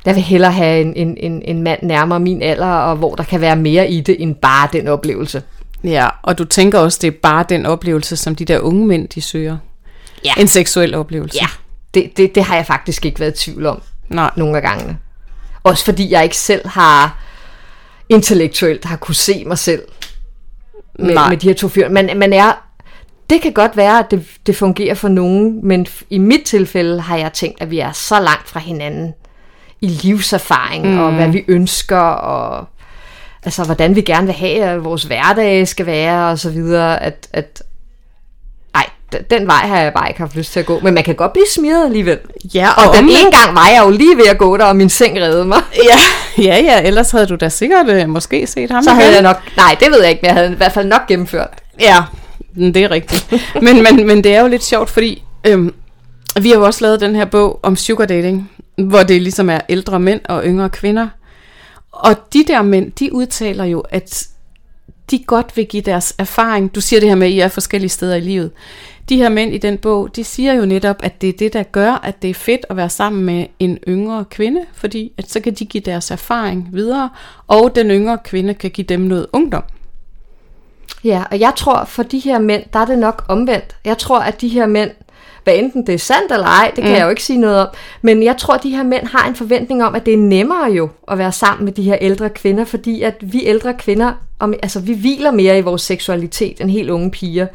Jeg 0.05 0.15
vil 0.15 0.23
hellere 0.23 0.53
have 0.53 0.81
en, 0.81 0.95
en, 0.97 1.17
en, 1.17 1.43
en 1.45 1.63
mand 1.63 1.83
nærmere 1.83 2.21
min 2.21 2.43
alder, 2.43 2.67
og 2.67 2.97
hvor 2.97 3.15
der 3.15 3.25
kan 3.25 3.41
være 3.41 3.57
mere 3.57 3.91
i 3.91 4.01
det, 4.01 4.23
end 4.23 4.35
bare 4.35 4.69
den 4.73 4.89
oplevelse. 4.89 5.43
Ja, 5.85 6.09
og 6.23 6.39
du 6.39 6.45
tænker 6.45 6.79
også, 6.79 6.99
det 7.03 7.09
er 7.09 7.19
bare 7.23 7.45
den 7.49 7.67
oplevelse, 7.67 8.17
som 8.17 8.35
de 8.35 8.44
der 8.44 8.59
unge 8.59 8.87
mænd, 8.87 9.09
de 9.09 9.21
søger. 9.21 9.56
Ja. 10.25 10.32
En 10.39 10.49
seksuel 10.49 10.94
oplevelse. 10.94 11.39
Ja, 11.41 11.47
det, 11.94 12.17
det, 12.17 12.35
det 12.35 12.44
har 12.44 12.56
jeg 12.56 12.67
faktisk 12.67 13.06
ikke 13.06 13.21
været 13.21 13.41
i 13.41 13.44
tvivl 13.44 13.67
om. 13.67 13.82
Nej. 14.09 14.31
Nogle 14.37 14.56
af 14.56 14.63
gangene. 14.63 14.99
Også 15.65 15.85
fordi 15.85 16.11
jeg 16.11 16.23
ikke 16.23 16.37
selv 16.37 16.69
har 16.69 17.19
intellektuelt 18.09 18.85
har 18.85 18.97
kunne 18.97 19.15
se 19.15 19.44
mig 19.47 19.59
selv 19.59 19.82
med, 20.99 21.29
med 21.29 21.37
de 21.37 21.49
her 21.49 21.55
to 21.55 21.69
fyre. 21.69 21.89
Men 21.89 22.19
man 22.19 22.32
er, 22.32 22.53
det 23.31 23.43
kan 23.43 23.53
godt 23.53 23.77
være, 23.77 23.99
at 23.99 24.11
det, 24.11 24.27
det 24.47 24.56
fungerer 24.56 24.94
for 24.94 25.09
nogen, 25.09 25.67
men 25.67 25.87
i 26.11 26.19
mit 26.19 26.43
tilfælde 26.44 27.01
har 27.01 27.17
jeg 27.17 27.32
tænkt, 27.32 27.63
at 27.63 27.71
vi 27.71 27.79
er 27.79 27.93
så 27.93 28.21
langt 28.21 28.49
fra 28.49 28.61
hinanden 28.61 29.15
i 29.82 29.86
livserfaring, 29.86 30.86
mm. 30.86 30.98
og 30.98 31.12
hvad 31.12 31.29
vi 31.29 31.44
ønsker, 31.48 31.98
og 31.98 32.67
altså, 33.44 33.65
hvordan 33.65 33.96
vi 33.96 34.01
gerne 34.01 34.27
vil 34.27 34.34
have, 34.34 34.65
at 34.65 34.84
vores 34.84 35.03
hverdag 35.03 35.69
skal 35.69 35.86
være, 35.86 36.31
og 36.31 36.39
så 36.39 36.51
videre, 36.51 37.03
at, 37.03 37.29
at 37.32 37.62
den 39.31 39.46
vej 39.46 39.67
har 39.67 39.81
jeg 39.81 39.93
bare 39.93 40.08
ikke 40.08 40.20
haft 40.20 40.36
lyst 40.36 40.53
til 40.53 40.60
at 40.60 40.67
gå. 40.67 40.81
Men 40.81 40.94
man 40.94 41.05
kan 41.05 41.15
godt 41.15 41.32
blive 41.32 41.46
smidt 41.55 41.84
alligevel. 41.84 42.19
Ja, 42.55 42.70
og, 42.77 42.89
og 42.89 42.96
den 42.96 43.05
ene 43.05 43.31
gang 43.31 43.55
var 43.55 43.69
jeg 43.69 43.82
jo 43.84 43.91
lige 43.91 44.17
ved 44.17 44.27
at 44.27 44.39
gå 44.39 44.56
der, 44.56 44.65
og 44.65 44.77
min 44.77 44.89
seng 44.89 45.20
reddede 45.20 45.44
mig. 45.44 45.62
Ja, 45.89 45.98
ja, 46.43 46.62
ja 46.62 46.82
ellers 46.82 47.10
havde 47.10 47.27
du 47.27 47.34
da 47.34 47.48
sikkert 47.48 47.89
uh, 47.89 48.08
måske 48.08 48.46
set 48.46 48.70
ham 48.70 48.82
Så 48.82 48.91
igen. 48.91 49.01
havde 49.01 49.15
jeg 49.15 49.22
nok, 49.22 49.36
nej 49.56 49.77
det 49.81 49.91
ved 49.91 50.01
jeg 50.01 50.10
ikke, 50.10 50.20
men 50.22 50.27
jeg 50.27 50.34
havde 50.34 50.53
i 50.53 50.56
hvert 50.56 50.72
fald 50.72 50.86
nok 50.86 51.06
gennemført. 51.08 51.48
Ja, 51.81 51.96
det 52.56 52.77
er 52.77 52.91
rigtigt. 52.91 53.32
men, 53.62 53.82
men, 53.82 54.06
men 54.06 54.24
det 54.24 54.34
er 54.34 54.41
jo 54.41 54.46
lidt 54.46 54.65
sjovt, 54.65 54.91
fordi 54.91 55.22
øhm, 55.44 55.74
vi 56.41 56.48
har 56.48 56.56
jo 56.56 56.65
også 56.65 56.84
lavet 56.84 57.01
den 57.01 57.17
her 57.17 57.24
bog 57.24 57.60
om 57.62 57.77
sugar 57.77 58.06
dating, 58.06 58.51
hvor 58.82 59.03
det 59.03 59.22
ligesom 59.22 59.51
er 59.51 59.60
ældre 59.69 60.01
mænd 60.01 60.20
og 60.29 60.44
yngre 60.44 60.70
kvinder. 60.70 61.08
Og 61.93 62.17
de 62.32 62.44
der 62.48 62.62
mænd, 62.62 62.93
de 62.93 63.12
udtaler 63.12 63.65
jo, 63.65 63.81
at 63.81 64.29
de 65.10 65.24
godt 65.24 65.56
vil 65.56 65.67
give 65.67 65.82
deres 65.82 66.15
erfaring. 66.19 66.74
Du 66.74 66.81
siger 66.81 67.01
det 67.01 67.08
her 67.08 67.17
med, 67.17 67.27
at 67.27 67.32
I 67.32 67.41
er 67.41 67.48
forskellige 67.48 67.91
steder 67.91 68.15
i 68.17 68.20
livet 68.20 68.51
de 69.08 69.17
her 69.17 69.29
mænd 69.29 69.55
i 69.55 69.58
den 69.58 69.79
bog, 69.79 70.17
de 70.17 70.24
siger 70.24 70.53
jo 70.53 70.67
netop, 70.67 70.96
at 71.03 71.20
det 71.20 71.29
er 71.29 71.32
det, 71.32 71.53
der 71.53 71.62
gør, 71.62 71.93
at 71.93 72.22
det 72.22 72.31
er 72.31 72.34
fedt 72.34 72.67
at 72.70 72.77
være 72.77 72.91
sammen 72.91 73.24
med 73.24 73.46
en 73.58 73.79
yngre 73.89 74.24
kvinde, 74.24 74.60
fordi 74.74 75.12
at 75.19 75.31
så 75.31 75.41
kan 75.41 75.55
de 75.55 75.65
give 75.65 75.82
deres 75.82 76.10
erfaring 76.10 76.69
videre, 76.72 77.10
og 77.46 77.74
den 77.74 77.91
yngre 77.91 78.19
kvinde 78.24 78.55
kan 78.55 78.70
give 78.70 78.86
dem 78.86 79.01
noget 79.01 79.27
ungdom. 79.32 79.62
Ja, 81.05 81.24
og 81.31 81.41
jeg 81.41 81.53
tror, 81.56 81.84
for 81.84 82.03
de 82.03 82.19
her 82.19 82.39
mænd, 82.39 82.62
der 82.72 82.79
er 82.79 82.84
det 82.84 82.98
nok 82.98 83.24
omvendt. 83.29 83.77
Jeg 83.84 83.98
tror, 83.98 84.19
at 84.19 84.41
de 84.41 84.48
her 84.48 84.67
mænd, 84.67 84.91
hvad 85.44 85.55
enten 85.56 85.87
det 85.87 85.94
er 85.94 85.99
sandt 85.99 86.32
eller 86.32 86.46
ej, 86.46 86.72
det 86.77 86.84
kan 86.84 86.93
mm. 86.93 86.96
jeg 86.99 87.05
jo 87.05 87.11
ikke 87.11 87.22
sige 87.25 87.39
noget 87.39 87.58
om, 87.58 87.69
men 88.03 88.22
jeg 88.22 88.37
tror, 88.37 88.55
at 88.55 88.63
de 88.63 88.77
her 88.77 88.82
mænd 88.82 89.06
har 89.06 89.29
en 89.29 89.34
forventning 89.34 89.84
om, 89.84 89.94
at 89.94 90.06
det 90.06 90.15
er 90.15 90.19
nemmere 90.19 90.72
jo 90.72 90.89
at 91.08 91.19
være 91.19 91.32
sammen 91.32 91.65
med 91.65 91.72
de 91.72 91.82
her 91.82 91.99
ældre 92.01 92.31
kvinder, 92.31 92.65
fordi 92.65 93.03
at 93.03 93.15
vi 93.20 93.46
ældre 93.46 93.75
kvinder, 93.75 94.13
altså 94.41 94.81
vi 94.81 94.94
hviler 94.94 95.31
mere 95.31 95.58
i 95.58 95.61
vores 95.61 95.82
seksualitet 95.82 96.61
end 96.61 96.70
helt 96.70 96.91
unge 96.91 97.11
piger. 97.11 97.46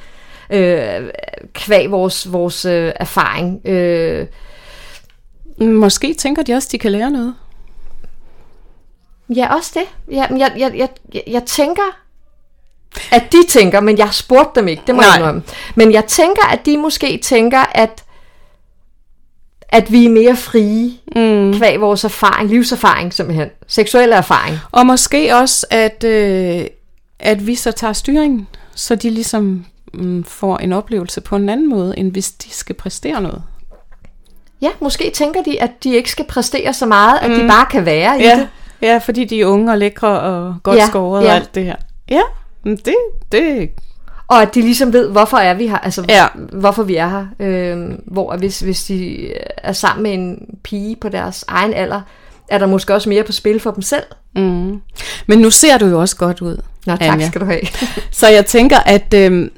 øh, 0.50 1.10
kvæg 1.53 1.91
vores, 1.91 2.32
vores 2.34 2.65
øh, 2.65 2.91
erfaring. 2.96 3.67
Øh, 3.67 4.27
Måske 5.60 6.13
tænker 6.13 6.44
de 6.44 6.53
også, 6.53 6.70
de 6.72 6.77
kan 6.77 6.91
lære 6.91 7.12
noget. 7.12 7.36
ja, 9.36 9.56
også 9.56 9.72
det. 9.74 10.13
Ja, 10.15 10.25
jeg, 10.38 10.51
jeg, 10.58 10.89
jeg, 11.13 11.22
jeg 11.27 11.44
tænker, 11.44 12.07
at 13.12 13.32
de 13.32 13.38
tænker, 13.50 13.79
men 13.79 13.98
jeg 13.98 14.10
spurgte 14.13 14.60
dem 14.60 14.67
ikke, 14.67 14.84
det 14.88 14.96
må 14.96 15.01
Nej. 15.01 15.10
jeg 15.10 15.20
indrømme. 15.20 15.44
Men 15.75 15.94
jeg 15.94 16.06
tænker, 16.06 16.48
at 16.48 16.65
de 16.65 16.77
måske 16.77 17.20
tænker, 17.24 17.60
at 17.72 18.03
at 19.70 19.91
vi 19.91 20.06
er 20.06 20.10
mere 20.10 20.36
frie, 20.36 20.91
mm. 21.15 21.58
kvæg 21.58 21.82
vores 21.82 22.03
erfaring, 22.03 22.50
livserfaring 22.50 23.13
simpelthen, 23.13 23.50
seksuelle 23.67 24.15
erfaring. 24.15 24.58
Og 24.72 24.86
måske 24.86 25.36
også, 25.36 25.65
at, 25.70 26.03
øh, 26.03 26.65
at 27.20 27.48
vi 27.48 27.56
så 27.56 27.72
tager 27.72 27.94
styringen, 27.94 28.48
så 28.75 28.96
de 28.96 29.10
ligesom 29.10 29.65
mm, 29.94 30.24
får 30.24 30.58
en 30.58 30.74
oplevelse 30.74 31.22
på 31.22 31.36
en 31.36 31.50
anden 31.50 31.70
måde, 31.70 31.94
end 31.98 32.12
hvis 32.12 32.32
de 32.32 32.51
skal 32.51 32.75
præstere 32.75 33.22
noget. 33.22 33.41
Ja, 34.62 34.70
måske 34.79 35.12
tænker 35.13 35.44
de, 35.44 35.62
at 35.62 35.72
de 35.84 35.96
ikke 35.96 36.12
skal 36.12 36.25
præstere 36.25 36.74
så 36.74 36.86
meget, 36.86 37.20
at 37.22 37.29
mm. 37.32 37.39
de 37.39 37.48
bare 37.48 37.65
kan 37.65 37.86
være 37.86 38.20
i 38.20 38.24
det. 38.24 38.50
ja, 38.82 38.98
fordi 38.98 39.25
de 39.25 39.41
er 39.41 39.46
unge 39.46 39.72
og 39.72 39.77
lækre 39.77 40.20
og 40.20 40.56
godt 40.63 40.77
Ja, 40.77 40.82
ja, 40.82 40.88
skåret 40.88 41.24
ja. 41.24 41.29
og 41.29 41.36
alt 41.36 41.56
det 41.56 41.65
her. 41.65 41.75
Ja, 42.10 42.22
det, 42.75 42.95
det 43.31 43.69
Og 44.27 44.41
at 44.41 44.55
de 44.55 44.62
ligesom 44.62 44.93
ved, 44.93 45.09
hvorfor 45.09 45.38
er 45.38 45.53
vi 45.53 45.67
her, 45.67 45.77
altså 45.77 46.05
Ja. 46.09 46.25
hvorfor 46.53 46.83
vi 46.83 46.95
er 46.95 47.07
her. 47.09 47.25
Øhm, 47.39 48.01
hvor 48.05 48.36
hvis, 48.38 48.59
hvis 48.59 48.83
de 48.83 49.27
er 49.57 49.74
sammen 49.74 50.03
med 50.03 50.13
en 50.13 50.55
pige 50.63 50.95
på 50.95 51.09
deres 51.09 51.45
egen 51.47 51.74
alder, 51.74 52.01
er 52.50 52.57
der 52.57 52.65
måske 52.67 52.93
også 52.93 53.09
mere 53.09 53.24
på 53.24 53.31
spil 53.31 53.59
for 53.59 53.71
dem 53.71 53.81
selv. 53.81 54.03
Mm. 54.36 54.81
Men 55.27 55.39
nu 55.39 55.50
ser 55.50 55.77
du 55.77 55.86
jo 55.86 56.01
også 56.01 56.15
godt 56.15 56.41
ud. 56.41 56.57
Nå, 56.86 56.95
tak 56.95 57.01
Anja. 57.13 57.27
skal 57.27 57.41
du 57.41 57.45
have. 57.45 57.62
Så 58.12 58.27
jeg 58.27 58.45
tænker, 58.45 58.77
at 58.79 59.13
øh, 59.13 59.50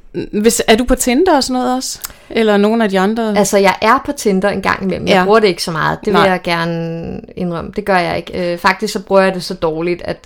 hvis, 0.41 0.61
er 0.67 0.75
du 0.75 0.83
på 0.83 0.95
Tinder 0.95 1.35
og 1.35 1.43
sådan 1.43 1.53
noget 1.61 1.75
også? 1.75 1.99
Eller 2.29 2.57
nogle 2.57 2.83
af 2.83 2.89
de 2.89 2.99
andre? 2.99 3.37
altså, 3.37 3.57
jeg 3.57 3.75
er 3.81 3.99
på 4.05 4.11
Tinder 4.11 4.49
en 4.49 4.61
gang 4.61 4.83
imellem. 4.83 5.07
Jeg 5.07 5.15
Ja. 5.15 5.23
bruger 5.25 5.39
det 5.39 5.47
ikke 5.47 5.63
så 5.63 5.71
meget. 5.71 5.99
Det 6.05 6.13
vil 6.13 6.21
Nej. 6.21 6.29
jeg 6.29 6.41
gerne 6.43 7.21
indrømme. 7.35 7.71
Det 7.75 7.85
gør 7.85 7.97
jeg 7.97 8.17
ikke. 8.17 8.53
Øh, 8.53 8.57
faktisk 8.57 8.93
så 8.93 8.99
bruger 8.99 9.21
jeg 9.21 9.33
det 9.33 9.43
så 9.43 9.53
dårligt, 9.53 10.01
at 10.05 10.17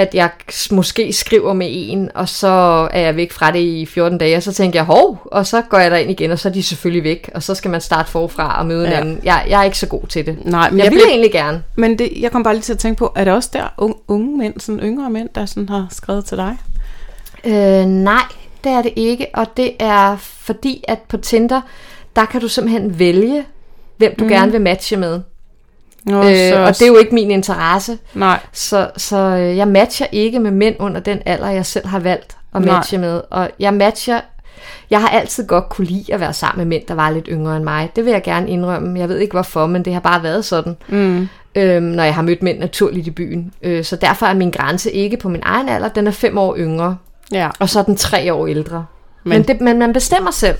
at 0.00 0.14
jeg 0.14 0.30
måske 0.70 1.12
skriver 1.12 1.52
med 1.52 1.66
en, 1.70 2.10
og 2.14 2.28
så 2.28 2.48
er 2.90 3.00
jeg 3.00 3.16
væk 3.16 3.32
fra 3.32 3.50
det 3.50 3.58
i 3.58 3.86
14 3.86 4.18
dage, 4.18 4.36
og 4.36 4.42
så 4.42 4.52
tænker 4.52 4.78
jeg, 4.78 4.84
hov, 4.84 5.22
og 5.24 5.46
så 5.46 5.62
går 5.62 5.78
jeg 5.78 5.90
derind 5.90 6.10
igen, 6.10 6.30
og 6.30 6.38
så 6.38 6.48
er 6.48 6.52
de 6.52 6.62
selvfølgelig 6.62 7.04
væk, 7.04 7.30
og 7.34 7.42
så 7.42 7.54
skal 7.54 7.70
man 7.70 7.80
starte 7.80 8.10
forfra 8.10 8.58
og 8.58 8.66
møde 8.66 8.88
ja. 8.88 8.96
En 8.96 9.00
anden. 9.00 9.20
Jeg, 9.24 9.46
jeg 9.48 9.60
er 9.60 9.64
ikke 9.64 9.78
så 9.78 9.86
god 9.86 10.06
til 10.08 10.26
det. 10.26 10.38
Nej, 10.44 10.70
men 10.70 10.78
jeg, 10.78 10.84
jeg 10.84 10.92
vil 10.92 10.96
blev- 10.96 11.06
egentlig 11.08 11.32
gerne. 11.32 11.62
Men 11.76 11.98
det, 11.98 12.12
jeg 12.20 12.32
kom 12.32 12.42
bare 12.42 12.54
lige 12.54 12.62
til 12.62 12.72
at 12.72 12.78
tænke 12.78 12.98
på, 12.98 13.12
er 13.16 13.24
det 13.24 13.32
også 13.32 13.50
der 13.52 13.74
unge, 13.78 13.94
unge 14.08 14.38
mænd, 14.38 14.60
sådan 14.60 14.80
yngre 14.80 15.10
mænd, 15.10 15.28
der 15.34 15.46
sådan 15.46 15.68
har 15.68 15.86
skrevet 15.90 16.24
til 16.24 16.36
dig? 16.36 16.56
Øh, 17.44 17.84
nej, 17.86 18.22
det 18.64 18.72
er 18.72 18.82
det 18.82 18.92
ikke, 18.96 19.26
og 19.34 19.46
det 19.56 19.72
er 19.78 20.16
fordi, 20.16 20.84
at 20.88 20.98
på 20.98 21.16
Tinder, 21.16 21.60
der 22.16 22.24
kan 22.24 22.40
du 22.40 22.48
simpelthen 22.48 22.98
vælge, 22.98 23.44
hvem 23.96 24.14
du 24.18 24.24
mm. 24.24 24.30
gerne 24.30 24.52
vil 24.52 24.60
matche 24.60 24.96
med. 24.96 25.20
Nå, 26.04 26.16
Øh, 26.18 26.60
og 26.62 26.68
det 26.78 26.82
er 26.82 26.86
jo 26.86 26.96
ikke 26.96 27.14
min 27.14 27.30
interesse. 27.30 27.98
Nej, 28.14 28.38
Så, 28.52 28.90
så 28.96 29.16
øh, 29.16 29.56
jeg 29.56 29.68
matcher 29.68 30.06
ikke 30.12 30.38
med 30.40 30.50
mænd 30.50 30.76
under 30.78 31.00
den 31.00 31.18
alder, 31.26 31.48
jeg 31.50 31.66
selv 31.66 31.86
har 31.86 31.98
valgt 31.98 32.36
at 32.54 32.62
Nej. 32.62 32.74
matche 32.76 32.98
med. 32.98 33.20
Og 33.30 33.50
jeg 33.58 33.74
matcher... 33.74 34.20
Jeg 34.90 35.00
har 35.00 35.08
altid 35.08 35.46
godt 35.46 35.68
kunne 35.68 35.86
lide 35.86 36.14
at 36.14 36.20
være 36.20 36.32
sammen 36.32 36.58
med 36.68 36.76
mænd, 36.78 36.86
der 36.88 36.94
var 36.94 37.10
lidt 37.10 37.26
yngre 37.30 37.56
end 37.56 37.64
mig. 37.64 37.90
Det 37.96 38.04
vil 38.04 38.10
jeg 38.10 38.22
gerne 38.22 38.48
indrømme. 38.50 38.98
Jeg 39.00 39.08
ved 39.08 39.18
ikke 39.18 39.32
hvorfor, 39.32 39.66
men 39.66 39.84
det 39.84 39.92
har 39.92 40.00
bare 40.00 40.22
været 40.22 40.44
sådan. 40.44 40.76
Mm. 40.88 41.28
Øhm, 41.54 41.82
når 41.82 42.04
jeg 42.04 42.14
har 42.14 42.22
mødt 42.22 42.42
mænd 42.42 42.58
naturligt 42.58 43.06
i 43.06 43.10
byen. 43.10 43.52
Øh, 43.62 43.84
så 43.84 43.96
derfor 43.96 44.26
er 44.26 44.34
min 44.34 44.50
grænse 44.50 44.90
ikke 44.92 45.16
på 45.16 45.28
min 45.28 45.40
egen 45.44 45.68
alder. 45.68 45.88
Den 45.88 46.06
er 46.06 46.10
fem 46.10 46.38
år 46.38 46.56
yngre. 46.56 46.96
ja. 47.32 47.48
Og 47.58 47.68
så 47.68 47.78
er 47.78 47.82
den 47.82 47.96
tre 47.96 48.34
år 48.34 48.46
ældre. 48.46 48.76
Men, 49.24 49.30
Men- 49.30 49.38
men, 49.38 49.48
det, 49.48 49.60
men 49.60 49.78
man 49.78 49.92
bestemmer 49.92 50.30
selv. 50.30 50.56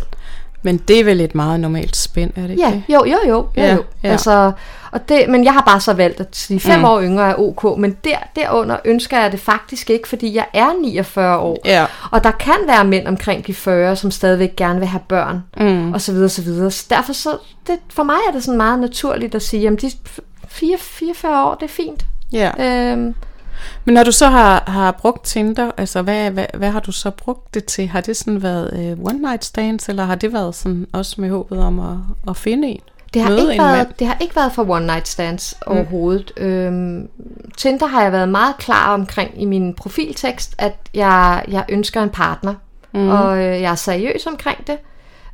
Men 0.62 0.76
det 0.76 1.00
er 1.00 1.04
vel 1.04 1.20
et 1.20 1.34
meget 1.34 1.60
normalt 1.60 1.96
spænd, 1.96 2.30
er 2.36 2.40
det 2.42 2.50
ikke 2.50 2.62
Ja, 2.62 2.70
det? 2.70 2.82
jo, 2.88 3.04
jo, 3.04 3.16
jo. 3.28 3.28
jo, 3.28 3.46
Ja, 3.56 3.74
jo. 3.74 3.82
ja. 4.02 4.08
Altså, 4.10 4.52
og 4.92 5.08
det, 5.08 5.28
men 5.28 5.44
jeg 5.44 5.52
har 5.52 5.60
bare 5.66 5.80
så 5.80 5.92
valgt 5.92 6.20
at 6.20 6.26
sige, 6.32 6.60
fem 6.60 6.78
Mm. 6.78 6.84
år 6.84 7.00
yngre 7.02 7.30
er 7.30 7.34
ok, 7.38 7.78
men 7.78 7.96
der, 8.04 8.16
derunder 8.36 8.76
ønsker 8.84 9.20
jeg 9.20 9.32
det 9.32 9.40
faktisk 9.40 9.90
ikke, 9.90 10.08
fordi 10.08 10.34
jeg 10.34 10.46
er 10.54 10.66
49 10.82 11.38
år. 11.38 11.58
Ja. 11.64 11.86
Og 12.10 12.24
der 12.24 12.30
kan 12.30 12.56
være 12.66 12.84
mænd 12.84 13.06
omkring 13.08 13.46
de 13.46 13.54
40, 13.54 13.96
som 13.96 14.10
stadigvæk 14.10 14.56
gerne 14.56 14.78
vil 14.78 14.88
have 14.88 15.00
børn, 15.08 15.42
Mm. 15.60 15.92
og 15.92 16.00
så 16.00 16.12
videre, 16.12 16.28
så 16.28 16.42
videre. 16.42 16.70
Så 16.70 16.86
derfor 16.90 17.12
så, 17.12 17.30
det, 17.66 17.78
for 17.92 18.02
mig 18.02 18.16
er 18.28 18.32
det 18.32 18.42
sådan 18.44 18.56
meget 18.58 18.78
naturligt 18.78 19.34
at 19.34 19.42
sige, 19.42 19.68
at 19.68 19.82
de 19.82 19.90
4, 20.48 20.76
44 20.78 21.44
år, 21.46 21.54
det 21.54 21.62
er 21.64 21.68
fint. 21.68 22.04
ja. 22.32 22.50
Øhm, 22.92 23.14
Men 23.84 23.94
når 23.94 24.02
du 24.02 24.12
så 24.12 24.26
har, 24.26 24.64
har 24.66 24.92
brugt 24.92 25.24
Tinder, 25.24 25.70
altså 25.76 26.02
hvad, 26.02 26.30
hvad, 26.30 26.46
hvad 26.54 26.70
har 26.70 26.80
du 26.80 26.92
så 26.92 27.10
brugt 27.10 27.54
det 27.54 27.64
til? 27.64 27.88
Har 27.88 28.00
det 28.00 28.16
sådan 28.16 28.42
været 28.42 28.70
øh, 28.72 29.04
one 29.04 29.18
night 29.18 29.44
stands, 29.44 29.88
eller 29.88 30.04
har 30.04 30.14
det 30.14 30.32
været 30.32 30.54
sådan 30.54 30.86
også 30.92 31.20
med 31.20 31.30
håbet 31.30 31.58
om 31.58 31.80
at, 31.80 31.96
at 32.28 32.36
finde 32.36 32.68
en? 32.68 32.80
Det 33.14 33.22
har, 33.22 33.30
ikke 33.30 33.62
mand? 33.62 33.76
været, 33.76 33.98
det 33.98 34.06
har 34.06 34.16
ikke 34.20 34.36
været 34.36 34.52
for 34.52 34.70
one 34.70 34.86
night 34.86 35.08
stands 35.08 35.54
mm. 35.66 35.72
overhovedet. 35.72 36.32
Øhm, 36.36 37.08
Tinder 37.56 37.86
har 37.86 38.02
jeg 38.02 38.12
været 38.12 38.28
meget 38.28 38.56
klar 38.56 38.94
omkring 38.94 39.42
i 39.42 39.44
min 39.44 39.74
profiltekst, 39.74 40.54
at 40.58 40.76
jeg, 40.94 41.44
jeg 41.48 41.64
ønsker 41.68 42.02
en 42.02 42.10
partner. 42.10 42.54
Mm. 42.92 43.08
Og 43.08 43.38
øh, 43.38 43.60
jeg 43.60 43.70
er 43.70 43.74
seriøs 43.74 44.26
omkring 44.26 44.66
det. 44.66 44.78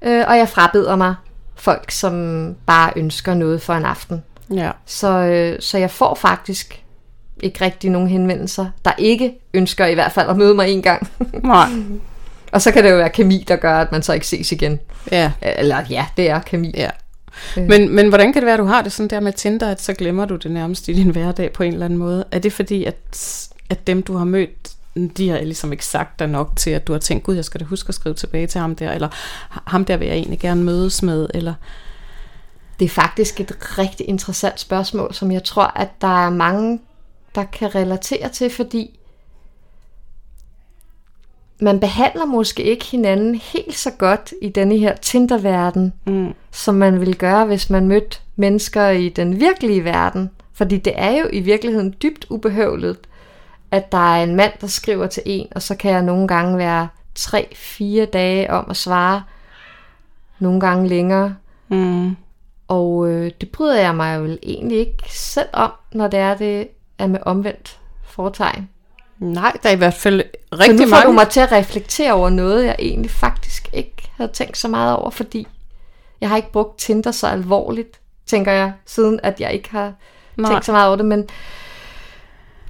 Øh, 0.03 0.25
og 0.29 0.39
jeg 0.39 0.49
frabeder 0.49 0.97
mig 0.97 1.15
folk, 1.55 1.91
som 1.91 2.55
bare 2.67 2.93
ønsker 2.97 3.35
noget 3.35 3.63
for 3.63 3.75
en 3.75 3.85
aften. 3.85 4.23
Ja. 4.51 4.71
Så, 4.87 5.09
øh, 5.09 5.61
så 5.61 5.79
jeg 5.79 5.91
får 5.91 6.15
faktisk 6.15 6.83
ikke 7.43 7.65
rigtig 7.65 7.91
nogen 7.91 8.09
henvendelser, 8.09 8.67
der 8.85 8.93
ikke 8.99 9.35
ønsker 9.55 9.87
i 9.87 9.95
hvert 9.95 10.13
fald 10.13 10.29
at 10.29 10.37
møde 10.37 10.55
mig 10.55 10.69
en 10.69 10.83
gang. 10.83 11.09
Nej. 11.43 11.69
og 12.53 12.63
så 12.63 12.73
kan 12.73 12.85
det 12.85 12.91
jo 12.91 12.97
være 12.97 13.11
kemi, 13.11 13.45
der 13.49 13.57
gør, 13.57 13.79
at 13.79 13.93
man 13.93 14.03
så 14.03 14.13
ikke 14.13 14.27
ses 14.27 14.53
igen. 14.53 14.81
Ja. 15.13 15.33
Eller 15.43 15.83
ja, 15.91 16.07
det 16.17 16.31
er 16.31 16.41
kemi. 16.41 16.73
Ja. 16.77 16.91
Men, 17.57 17.95
men 17.95 18.09
hvordan 18.09 18.33
kan 18.33 18.43
det 18.43 18.47
være, 18.47 18.55
at 18.55 18.59
du 18.61 18.65
har 18.65 18.83
det 18.83 18.93
sådan 18.93 19.11
der 19.11 19.21
med 19.21 19.33
Tinder, 19.33 19.71
at 19.71 19.83
så 19.83 19.93
glemmer 19.93 20.25
du 20.25 20.37
det 20.37 20.51
nærmest 20.51 20.89
i 20.89 20.93
din 20.93 21.11
hverdag 21.11 21.53
på 21.53 21.63
en 21.63 21.73
eller 21.73 21.87
anden 21.87 21.99
måde? 21.99 22.25
Er 22.33 22.39
det 22.39 22.53
fordi, 22.53 22.85
at, 22.85 23.49
at 23.71 23.87
dem, 23.87 24.03
du 24.03 24.17
har 24.17 24.25
mødt, 24.25 24.71
de 25.17 25.29
har 25.29 25.41
ligesom 25.41 25.73
ikke 25.73 25.85
sagt 25.85 26.19
dig 26.19 26.29
nok 26.29 26.53
til, 26.57 26.71
at 26.71 26.87
du 26.87 26.93
har 26.93 26.99
tænkt, 26.99 27.25
gud, 27.25 27.35
jeg 27.35 27.45
skal 27.45 27.61
da 27.61 27.65
huske 27.65 27.89
at 27.89 27.95
skrive 27.95 28.15
tilbage 28.15 28.47
til 28.47 28.61
ham 28.61 28.77
der, 28.77 28.93
eller 28.93 29.09
ham 29.49 29.85
der 29.85 29.97
vil 29.97 30.09
jeg 30.09 30.17
egentlig 30.17 30.39
gerne 30.39 30.65
mødes 30.65 31.03
med, 31.03 31.29
eller... 31.35 31.55
Det 32.79 32.85
er 32.85 32.89
faktisk 32.89 33.41
et 33.41 33.79
rigtig 33.79 34.09
interessant 34.09 34.61
spørgsmål, 34.61 35.15
som 35.15 35.33
jeg 35.33 35.45
tror, 35.45 35.73
at 35.77 35.89
der 36.01 36.27
er 36.27 36.31
mange, 36.31 36.81
der 37.37 37.45
kan 37.45 37.75
relatere 37.75 38.29
til, 38.29 38.51
fordi 38.51 38.99
man 41.61 41.81
behandler 41.81 42.25
måske 42.25 42.63
ikke 42.63 42.85
hinanden 42.85 43.35
helt 43.35 43.75
så 43.75 43.91
godt 43.91 44.33
i 44.43 44.49
denne 44.49 44.77
her 44.79 44.97
Tinder-verden, 44.97 45.93
Mm. 46.07 46.35
som 46.51 46.75
man 46.75 47.01
ville 47.01 47.15
gøre, 47.15 47.47
hvis 47.47 47.71
man 47.71 47.89
mødte 47.89 48.19
mennesker 48.37 48.89
i 48.89 49.09
den 49.09 49.41
virkelige 49.41 49.85
verden. 49.85 50.31
Fordi 50.53 50.77
det 50.77 50.93
er 50.97 51.11
jo 51.11 51.29
i 51.33 51.41
virkeligheden 51.41 51.95
dybt 52.03 52.27
ubehøvlet, 52.31 52.99
at 53.71 53.93
der 53.93 54.17
er 54.17 54.23
en 54.25 54.37
mand, 54.37 54.53
der 54.61 54.67
skriver 54.67 55.07
til 55.07 55.23
en, 55.27 55.47
og 55.55 55.63
så 55.63 55.75
kan 55.77 55.91
jeg 55.91 56.03
nogle 56.03 56.29
gange 56.29 56.59
være 56.59 56.89
3-4 57.19 58.05
dage 58.05 58.51
om 58.51 58.67
at 58.71 58.77
svare, 58.77 59.23
nogle 60.39 60.61
gange 60.61 60.89
længere. 60.89 61.35
Mm. 61.69 62.17
Og 62.69 63.09
øh, 63.09 63.31
det 63.41 63.51
bryder 63.51 63.81
jeg 63.81 63.95
mig 63.95 64.19
jo 64.19 64.39
egentlig 64.43 64.79
ikke 64.79 65.03
selv 65.11 65.49
om, 65.53 65.71
når 65.93 66.09
det 66.09 66.19
er, 66.19 66.37
det 66.37 66.69
er 66.99 67.07
med 67.07 67.21
omvendt 67.23 67.79
foretegn. 68.05 68.69
Nej, 69.19 69.57
der 69.63 69.69
er 69.69 69.73
i 69.73 69.77
hvert 69.77 69.95
fald 69.95 70.23
Så 70.53 70.61
rigtig 70.61 70.81
nu 70.81 70.83
får 70.83 70.97
mange... 70.97 71.07
du 71.07 71.13
mig 71.13 71.29
til 71.29 71.41
at 71.41 71.53
reflektere 71.53 72.13
over 72.13 72.31
noget, 72.31 72.65
jeg 72.65 72.77
egentlig 72.79 73.11
faktisk 73.11 73.69
ikke 73.73 74.11
havde 74.17 74.33
tænkt 74.33 74.59
så 74.59 74.69
meget 74.69 74.97
over, 74.97 75.11
fordi 75.11 75.47
jeg 76.21 76.29
har 76.29 76.37
ikke 76.37 76.53
brugt 76.53 76.79
Tinder 76.79 77.11
så 77.11 77.27
alvorligt, 77.27 78.01
tænker 78.27 78.53
jeg, 78.53 78.73
siden 78.87 79.21
at 79.23 79.41
jeg 79.41 79.53
ikke 79.53 79.71
har 79.71 79.93
Nej. 80.37 80.51
Tænkt 80.51 80.65
så 80.65 80.73
meget 80.73 80.87
over 80.87 80.97
det. 80.97 81.05
Men 81.05 81.29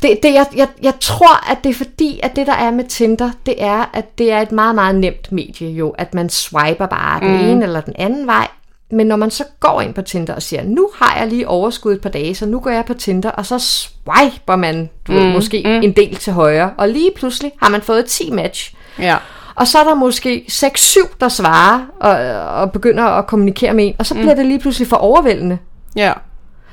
det, 0.02 0.18
det, 0.22 0.34
jeg, 0.34 0.46
jeg, 0.56 0.68
jeg 0.82 0.94
tror, 1.00 1.50
at 1.50 1.58
det 1.64 1.70
er 1.70 1.74
fordi, 1.74 2.20
at 2.22 2.36
det 2.36 2.46
der 2.46 2.52
er 2.52 2.70
med 2.70 2.84
Tinder, 2.84 3.30
det 3.46 3.62
er, 3.62 3.90
at 3.92 4.18
det 4.18 4.32
er 4.32 4.40
et 4.40 4.52
meget, 4.52 4.74
meget 4.74 4.94
nemt 4.94 5.32
medie 5.32 5.68
jo, 5.68 5.90
at 5.90 6.14
man 6.14 6.28
swiper 6.28 6.86
bare 6.86 7.20
den 7.20 7.40
ene 7.40 7.64
eller 7.64 7.80
den 7.80 7.94
anden 7.98 8.26
vej. 8.26 8.48
Men 8.90 9.06
når 9.06 9.16
man 9.16 9.30
så 9.30 9.44
går 9.60 9.80
ind 9.80 9.94
på 9.94 10.02
Tinder 10.02 10.34
og 10.34 10.42
siger, 10.42 10.62
nu 10.64 10.90
har 10.94 11.18
jeg 11.18 11.28
lige 11.28 11.48
overskud 11.48 11.92
et 11.92 12.00
par 12.00 12.10
dage, 12.10 12.34
så 12.34 12.46
nu 12.46 12.60
går 12.60 12.70
jeg 12.70 12.84
på 12.84 12.94
Tinder, 12.94 13.30
og 13.30 13.46
så 13.46 13.58
swiper 13.58 14.56
man 14.56 14.90
du 15.06 15.12
mm, 15.12 15.18
ved, 15.18 15.32
måske 15.32 15.62
mm. 15.64 15.70
en 15.70 15.92
del 15.92 16.16
til 16.16 16.32
højre, 16.32 16.70
og 16.78 16.88
lige 16.88 17.10
pludselig 17.16 17.52
har 17.62 17.68
man 17.70 17.82
fået 17.82 18.04
10 18.06 18.30
match. 18.30 18.74
Ja. 18.98 19.16
Og 19.54 19.66
så 19.66 19.78
er 19.78 19.84
der 19.84 19.94
måske 19.94 20.44
6-7, 20.48 21.16
der 21.20 21.28
svarer 21.28 21.80
og, 22.00 22.12
og 22.62 22.72
begynder 22.72 23.04
at 23.04 23.26
kommunikere 23.26 23.74
med 23.74 23.86
en, 23.86 23.94
og 23.98 24.06
så 24.06 24.14
bliver 24.14 24.34
det 24.34 24.46
lige 24.46 24.58
pludselig 24.58 24.88
for 24.88 24.96
overvældende. 24.96 25.58
Ja. 25.96 26.12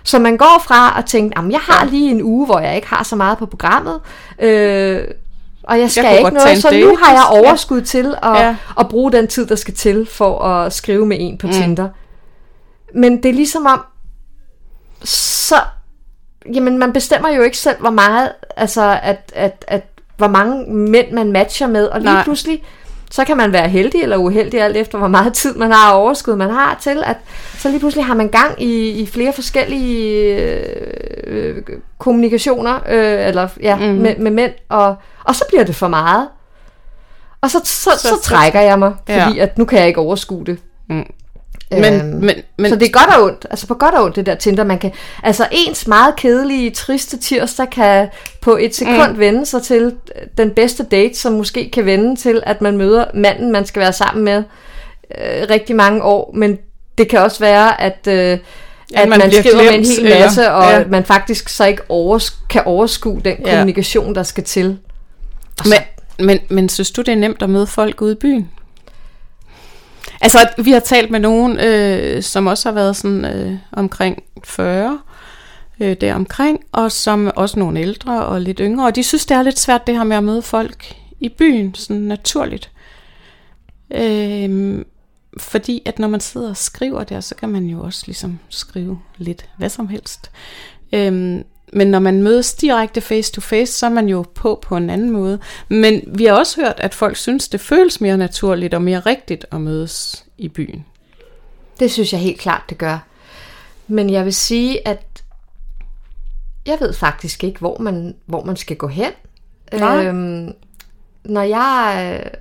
Så 0.04 0.20
man 0.20 0.38
går 0.38 0.64
fra 0.66 1.00
at 1.00 1.06
tænke, 1.06 1.40
jeg 1.52 1.60
har 1.60 1.86
lige 1.86 2.12
en 2.12 2.22
uge, 2.24 2.46
hvor 2.46 2.60
jeg 2.60 2.76
ikke 2.76 2.88
har 2.88 3.04
så 3.04 3.16
meget 3.16 3.38
på 3.38 3.46
programmet, 3.46 4.00
øh, 4.40 5.02
og 5.64 5.80
jeg 5.80 5.92
skal 5.92 6.04
kunne 6.04 6.18
ikke 6.18 6.30
noget, 6.30 6.62
så 6.62 6.70
nu 6.72 6.96
har 7.02 7.14
jeg 7.14 7.26
ja. 7.34 7.40
overskud 7.40 7.82
til 7.82 8.16
at, 8.24 8.30
Ja. 8.30 8.46
ja. 8.46 8.56
at 8.80 8.88
bruge 8.90 9.12
den 9.12 9.28
tid, 9.28 9.46
der 9.46 9.56
skal 9.56 9.74
til 9.74 10.08
for 10.12 10.40
at 10.40 10.74
skrive 10.74 11.06
med 11.06 11.18
en 11.20 11.38
på 11.38 11.48
mm. 11.48 11.54
Tinder. 11.54 11.90
Men 12.96 13.24
det 13.24 13.30
er 13.30 13.34
ligesom 13.34 13.66
om, 13.66 13.82
så, 15.04 15.56
jamen 16.54 16.78
man 16.78 16.94
bestemmer 16.94 17.30
jo 17.30 17.42
ikke 17.42 17.58
selv, 17.58 17.80
hvor 17.80 17.90
meget, 17.90 18.32
altså 18.56 19.00
at, 19.04 19.32
at, 19.36 19.66
at 19.68 19.84
hvor 20.18 20.28
mange 20.28 20.74
mænd 20.74 21.12
man 21.12 21.32
matcher 21.32 21.68
med, 21.68 21.86
og 21.86 22.00
lige 22.00 22.14
Nej. 22.14 22.24
Pludselig, 22.24 22.64
så 23.12 23.26
kan 23.26 23.38
man 23.38 23.54
være 23.54 23.70
heldig 23.70 24.02
eller 24.02 24.18
uheldig, 24.18 24.62
alt 24.62 24.78
efter 24.78 24.98
hvor 24.98 25.08
meget 25.08 25.34
tid 25.34 25.56
man 25.56 25.72
har 25.72 25.94
overskud, 25.94 26.36
man 26.36 26.50
har 26.50 26.78
til, 26.82 27.04
at 27.06 27.18
så 27.58 27.70
lige 27.70 27.80
pludselig 27.80 28.06
har 28.06 28.14
man 28.14 28.30
gang 28.30 28.64
i, 28.64 28.90
i 28.90 29.06
flere 29.06 29.34
forskellige 29.34 30.36
øh, 31.28 31.64
kommunikationer 31.98 32.76
øh, 32.90 33.28
eller, 33.28 33.48
ja, 33.62 33.76
mm. 33.76 33.84
med, 33.84 34.16
med 34.18 34.32
mænd, 34.32 34.52
og, 34.70 34.96
og 35.24 35.36
så 35.36 35.46
bliver 35.50 35.64
det 35.64 35.76
for 35.76 35.88
meget. 35.88 36.28
Og 37.42 37.52
så, 37.52 37.62
så, 37.64 37.92
så, 37.98 38.08
så 38.08 38.22
trækker 38.24 38.62
jeg 38.62 38.80
mig, 38.80 38.94
fordi 39.10 39.38
ja. 39.38 39.44
at 39.44 39.58
nu 39.58 39.66
kan 39.66 39.80
jeg 39.80 39.88
ikke 39.88 40.00
overskue 40.00 40.46
det. 40.46 40.60
Mm. 40.90 41.06
Men, 41.82 41.94
øhm, 41.94 42.20
men, 42.20 42.36
men, 42.58 42.70
så 42.70 42.76
det 42.76 42.88
er 42.88 42.92
godt 42.92 43.18
og 43.18 43.24
ondt, 43.24 43.48
altså 43.50 43.68
på 43.68 43.74
godt 43.74 43.96
og 43.96 44.04
ondt 44.04 44.16
det 44.16 44.26
der 44.26 44.36
Tinder, 44.36 44.64
man 44.64 44.80
kan, 44.80 44.92
altså 45.24 45.48
ens 45.52 45.88
meget 45.88 46.16
kedelige, 46.16 46.72
triste 46.72 47.18
tirsdag 47.18 47.70
kan 47.70 48.08
på 48.42 48.58
et 48.58 48.76
sekund 48.76 49.12
mm. 49.12 49.20
vende 49.20 49.46
sig 49.46 49.62
til 49.62 49.94
den 50.38 50.50
bedste 50.50 50.84
date, 50.84 51.18
som 51.20 51.34
måske 51.34 51.70
kan 51.74 51.86
vende 51.86 52.16
til, 52.16 52.44
at 52.46 52.62
man 52.62 52.78
møder 52.78 53.06
manden, 53.14 53.52
man 53.52 53.66
skal 53.66 53.80
være 53.80 53.94
sammen 53.94 54.26
med 54.26 54.44
øh, 55.18 55.48
rigtig 55.50 55.76
mange 55.76 56.04
år, 56.04 56.32
men 56.36 56.58
det 56.98 57.08
kan 57.10 57.20
også 57.20 57.40
være, 57.40 57.82
at, 57.82 58.08
øh, 58.08 58.14
at, 58.14 58.40
at 58.94 59.10
man, 59.10 59.20
man 59.20 59.32
skriver 59.32 59.56
glemt, 59.56 59.72
med 59.72 59.80
en 59.80 59.86
hel 59.86 60.20
masse, 60.20 60.42
eller, 60.42 60.52
og 60.52 60.72
ja. 60.72 60.84
man 60.88 61.04
faktisk 61.04 61.50
så 61.50 61.66
ikke 61.66 61.82
overs- 61.90 62.48
kan 62.50 62.62
overskue 62.66 63.22
den 63.26 63.36
ja. 63.46 63.52
kommunikation, 63.52 64.16
der 64.16 64.24
skal 64.24 64.44
til. 64.44 64.78
Men, 65.66 65.80
men, 66.28 66.40
men 66.50 66.70
synes 66.70 66.92
du, 66.92 67.02
det 67.02 67.12
er 67.12 67.16
nemt 67.16 67.42
at 67.42 67.50
møde 67.50 67.68
folk 67.68 68.02
ude 68.02 68.12
i 68.12 68.16
byen? 68.16 68.50
Altså, 70.22 70.48
vi 70.58 70.72
har 70.72 70.80
talt 70.80 71.12
med 71.12 71.20
nogen, 71.20 71.60
øh, 71.60 72.24
som 72.24 72.48
også 72.48 72.70
har 72.70 72.74
været 72.74 72.96
sådan 72.96 73.26
øh, 73.26 73.58
omkring 73.72 74.24
40, 74.44 75.00
øh, 75.80 75.96
deromkring, 76.02 76.60
og 76.72 76.92
som 76.92 77.32
også 77.36 77.60
nogle 77.60 77.80
ældre 77.80 78.26
og 78.26 78.42
lidt 78.42 78.60
yngre, 78.60 78.86
og 78.86 78.96
de 78.96 79.04
synes, 79.04 79.26
det 79.26 79.38
er 79.38 79.44
lidt 79.44 79.60
svært 79.60 79.88
det 79.88 79.96
her 79.96 80.04
med 80.04 80.18
at 80.18 80.24
møde 80.24 80.42
folk 80.42 80.96
i 81.20 81.30
byen, 81.30 81.76
sådan 81.76 82.02
naturligt. 82.02 82.72
Øh, 83.96 84.86
fordi 85.38 85.82
at 85.86 86.00
når 86.00 86.08
man 86.08 86.20
sidder 86.20 86.50
og 86.50 86.58
skriver 86.58 87.04
der, 87.04 87.20
så 87.20 87.36
kan 87.36 87.50
man 87.50 87.66
jo 87.66 87.82
også 87.84 88.04
ligesom 88.06 88.40
skrive 88.50 89.00
lidt 89.18 89.46
hvad 89.58 89.70
som 89.70 89.88
helst. 89.88 90.32
Øh, 90.94 91.40
men 91.76 91.88
når 91.88 92.00
man 92.00 92.24
mødes 92.24 92.54
direkte 92.54 93.02
face 93.02 93.34
to 93.34 93.42
face, 93.42 93.74
så 93.74 93.86
er 93.86 93.90
man 93.90 94.10
jo 94.10 94.26
på 94.36 94.60
på 94.62 94.78
en 94.78 94.90
anden 94.90 95.10
måde. 95.10 95.40
Men 95.70 96.02
vi 96.08 96.26
har 96.26 96.34
også 96.34 96.62
hørt, 96.62 96.80
at 96.80 96.94
folk 96.94 97.18
synes, 97.18 97.50
det 97.50 97.62
føles 97.62 98.02
mere 98.02 98.18
naturligt 98.18 98.74
og 98.74 98.82
mere 98.82 99.00
rigtigt 99.00 99.46
at 99.52 99.62
mødes 99.62 100.26
i 100.38 100.48
byen. 100.48 100.86
Det 101.80 101.92
synes 101.92 102.14
jeg 102.14 102.22
helt 102.22 102.40
klart, 102.40 102.64
det 102.70 102.78
gør. 102.78 103.08
Men 103.88 104.10
jeg 104.10 104.26
vil 104.26 104.34
sige, 104.34 104.88
at 104.88 105.24
jeg 106.66 106.78
ved 106.80 106.94
faktisk 106.94 107.44
ikke, 107.44 107.60
hvor 107.60 107.78
man, 107.80 108.16
hvor 108.26 108.44
man 108.44 108.56
skal 108.56 108.78
gå 108.78 108.88
hen. 108.88 109.12
Nej. 109.74 110.06
Øhm, 110.06 110.54
når 111.24 111.42
jeg... 111.42 112.32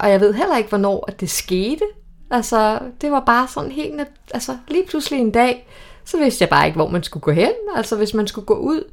Og 0.00 0.10
jeg 0.10 0.20
ved 0.20 0.34
heller 0.34 0.56
ikke, 0.56 0.68
hvornår 0.68 1.08
det 1.20 1.30
skete. 1.30 1.84
Altså, 2.30 2.78
det 3.00 3.10
var 3.10 3.20
bare 3.20 3.48
sådan 3.48 3.70
helt... 3.70 4.00
Altså, 4.34 4.56
lige 4.68 4.86
pludselig 4.86 5.20
en 5.20 5.30
dag, 5.30 5.66
så 6.04 6.18
vidste 6.18 6.42
jeg 6.42 6.48
bare 6.48 6.66
ikke, 6.66 6.76
hvor 6.76 6.88
man 6.88 7.02
skulle 7.02 7.22
gå 7.22 7.30
hen, 7.30 7.52
altså 7.76 7.96
hvis 7.96 8.14
man 8.14 8.26
skulle 8.26 8.46
gå 8.46 8.54
ud. 8.54 8.84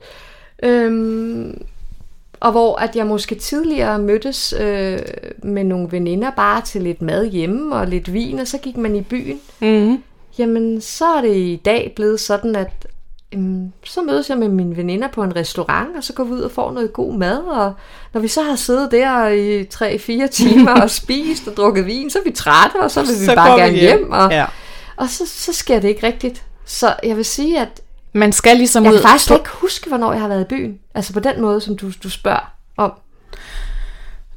Øhm, 0.64 1.62
og 2.42 2.52
hvor 2.52 2.76
at 2.76 2.96
jeg 2.96 3.06
måske 3.06 3.36
tidligere 3.36 4.00
mødtes 4.00 4.54
øh, 4.60 5.00
med 5.44 5.64
nogle 5.64 5.92
veninder 5.92 6.32
bare 6.32 6.62
til 6.62 6.82
lidt 6.82 7.02
mad 7.02 7.26
hjemme 7.26 7.76
og 7.76 7.88
lidt 7.88 8.14
vin, 8.14 8.40
og 8.40 8.48
så 8.48 8.58
gik 8.58 8.78
man 8.78 8.96
i 8.96 9.02
byen. 9.02 9.40
Mm-hmm. 9.60 10.04
Jamen, 10.40 10.82
så 10.82 11.06
er 11.06 11.22
det 11.22 11.36
i 11.36 11.62
dag 11.66 11.94
blevet 11.96 12.20
sådan, 12.20 12.56
at 12.56 12.88
øhm, 13.32 13.72
så 13.84 14.02
mødes 14.02 14.30
jeg 14.30 14.38
med 14.38 14.50
mine 14.50 14.78
veninder 14.78 15.08
på 15.08 15.24
en 15.24 15.36
restaurant, 15.36 15.98
og 15.98 16.04
så 16.04 16.14
går 16.14 16.24
vi 16.24 16.32
ud 16.32 16.42
og 16.42 16.52
får 16.52 16.72
noget 16.72 16.94
god 16.94 17.14
mad, 17.14 17.38
og 17.38 17.74
når 18.14 18.22
vi 18.22 18.28
så 18.28 18.42
har 18.42 18.56
siddet 18.56 18.92
der 18.92 19.28
i 19.28 19.64
3-4 19.64 20.28
timer 20.28 20.82
og 20.82 20.90
spist 21.02 21.48
og 21.48 21.58
drukket 21.58 21.86
vin, 21.86 22.10
så 22.10 22.20
er 22.20 22.24
vi 22.24 22.32
trætte, 22.32 22.76
og 22.82 22.92
så 22.92 23.02
vil 23.02 23.10
vi 23.10 23.26
så 23.26 23.36
bare 23.36 23.60
gerne 23.60 23.78
hjem. 23.78 23.98
hjem 23.98 24.12
og, 24.12 24.32
ja. 24.32 24.46
og 24.96 25.10
så, 25.10 25.24
så 25.28 25.54
sker 25.54 25.80
det 25.80 25.88
ikke 25.88 26.08
rigtigt. 26.08 26.44
Så 26.72 26.96
jeg 27.04 27.18
vil 27.18 27.26
sige, 27.26 27.60
at 27.60 27.82
man 28.14 28.32
skal 28.32 28.58
ligesom 28.58 28.84
jeg 28.84 28.92
ud... 28.92 28.96
Jeg 28.96 29.02
kan 29.02 29.10
faktisk 29.10 29.32
ikke 29.32 29.50
huske, 29.50 29.90
hvornår 29.90 30.12
jeg 30.12 30.22
har 30.22 30.28
været 30.28 30.42
i 30.42 30.46
byen. 30.46 30.80
Altså 30.96 31.14
på 31.14 31.20
den 31.20 31.42
måde, 31.42 31.62
som 31.62 31.78
du, 31.78 31.92
du 32.04 32.10
spørger 32.10 32.54
om. 32.78 32.94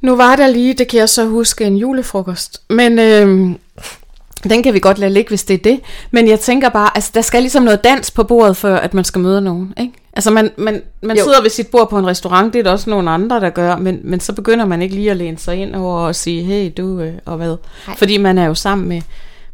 Nu 0.01 0.15
var 0.15 0.35
der 0.35 0.47
lige, 0.47 0.73
det 0.73 0.87
kan 0.87 0.99
jeg 0.99 1.09
så 1.09 1.25
huske, 1.25 1.65
en 1.65 1.77
julefrokost. 1.77 2.61
Men 2.69 2.99
øh, 2.99 3.55
den 4.49 4.63
kan 4.63 4.73
vi 4.73 4.79
godt 4.79 4.97
lade 4.97 5.13
ligge, 5.13 5.29
hvis 5.29 5.43
det 5.43 5.53
er 5.53 5.57
det. 5.57 5.79
Men 6.11 6.27
jeg 6.27 6.39
tænker 6.39 6.69
bare, 6.69 6.89
altså 6.95 7.11
der 7.13 7.21
skal 7.21 7.41
ligesom 7.41 7.63
noget 7.63 7.83
dans 7.83 8.11
på 8.11 8.23
bordet, 8.23 8.57
før 8.57 8.77
at 8.77 8.93
man 8.93 9.03
skal 9.03 9.21
møde 9.21 9.41
nogen. 9.41 9.73
Ikke? 9.79 9.93
Altså 10.13 10.31
man, 10.31 10.51
man, 10.57 10.81
man 11.01 11.17
sidder 11.17 11.41
ved 11.41 11.49
sit 11.49 11.67
bord 11.67 11.89
på 11.89 11.99
en 11.99 12.07
restaurant, 12.07 12.53
det 12.53 12.59
er 12.59 12.63
der 12.63 12.71
også 12.71 12.89
nogle 12.89 13.09
andre, 13.09 13.39
der 13.39 13.49
gør, 13.49 13.75
men, 13.75 13.99
men 14.03 14.19
så 14.19 14.33
begynder 14.33 14.65
man 14.65 14.81
ikke 14.81 14.95
lige 14.95 15.11
at 15.11 15.17
læne 15.17 15.37
sig 15.37 15.55
ind 15.55 15.75
over 15.75 15.99
og 15.99 16.15
sige, 16.15 16.43
hey 16.43 16.71
du, 16.77 16.99
øh, 16.99 17.13
og 17.25 17.37
hvad. 17.37 17.55
Nej. 17.87 17.97
Fordi 17.97 18.17
man 18.17 18.37
er 18.37 18.45
jo 18.45 18.53
sammen 18.53 18.87
med, 18.87 19.01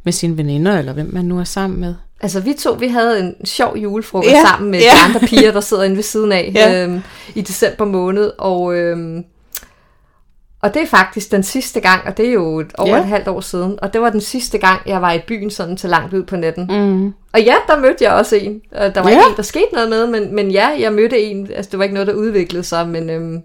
med 0.04 0.14
sine 0.14 0.38
veninder, 0.38 0.78
eller 0.78 0.94
hvem 0.94 1.10
man 1.14 1.26
nu 1.26 1.40
er 1.40 1.44
sammen 1.44 1.80
med. 1.80 1.96
Altså 2.22 2.40
vi 2.40 2.54
to, 2.54 2.72
vi 2.72 2.88
havde 2.88 3.20
en 3.20 3.46
sjov 3.46 3.78
julefrokost 3.78 4.32
ja, 4.32 4.44
sammen 4.46 4.72
med 4.72 4.80
ja. 4.80 4.86
de 4.86 5.10
andre 5.10 5.20
piger, 5.20 5.52
der 5.52 5.60
sidder 5.60 5.84
inde 5.84 5.96
ved 5.96 6.04
siden 6.04 6.32
af 6.32 6.52
ja. 6.56 6.84
øhm, 6.84 7.02
i 7.36 7.42
december 7.42 7.86
måned. 7.86 8.32
Og, 8.38 8.76
øhm, 8.76 9.24
og 10.62 10.74
det 10.74 10.82
er 10.82 10.88
faktisk 10.88 11.32
den 11.32 11.44
sidste 11.44 11.80
gang, 11.80 12.08
og 12.08 12.18
det 12.18 12.28
er 12.28 12.32
jo 12.34 12.60
et, 12.60 12.72
over 12.78 12.96
ja. 12.96 13.00
et 13.00 13.06
halvt 13.06 13.28
år 13.28 13.42
siden. 13.42 13.80
Og 13.82 13.94
det 13.94 14.02
var 14.02 14.10
den 14.10 14.22
sidste 14.22 14.58
gang, 14.58 14.82
jeg 14.86 15.02
var 15.02 15.12
i 15.12 15.20
byen 15.28 15.50
sådan 15.50 15.78
til 15.78 15.90
langt 15.90 16.14
ud 16.14 16.24
på 16.24 16.36
natten. 16.36 16.68
Mm. 16.70 17.14
Og 17.34 17.42
ja, 17.42 17.56
der 17.68 17.80
mødte 17.80 18.04
jeg 18.04 18.14
også 18.14 18.36
en. 18.36 18.62
Der 18.72 19.02
var 19.02 19.10
ja. 19.10 19.16
ikke 19.16 19.30
en, 19.30 19.36
der 19.38 19.44
skete 19.44 19.74
noget 19.74 19.90
med, 19.90 20.08
men, 20.08 20.36
men 20.36 20.52
ja, 20.52 20.68
jeg 20.80 20.94
mødte 20.94 21.20
en. 21.20 21.52
Altså 21.56 21.72
det 21.72 21.78
var 21.78 21.84
ikke 21.84 21.94
noget, 21.94 22.08
der 22.08 22.14
udviklede 22.14 22.64
sig, 22.64 22.88
men... 22.88 23.10
Øhm, 23.10 23.44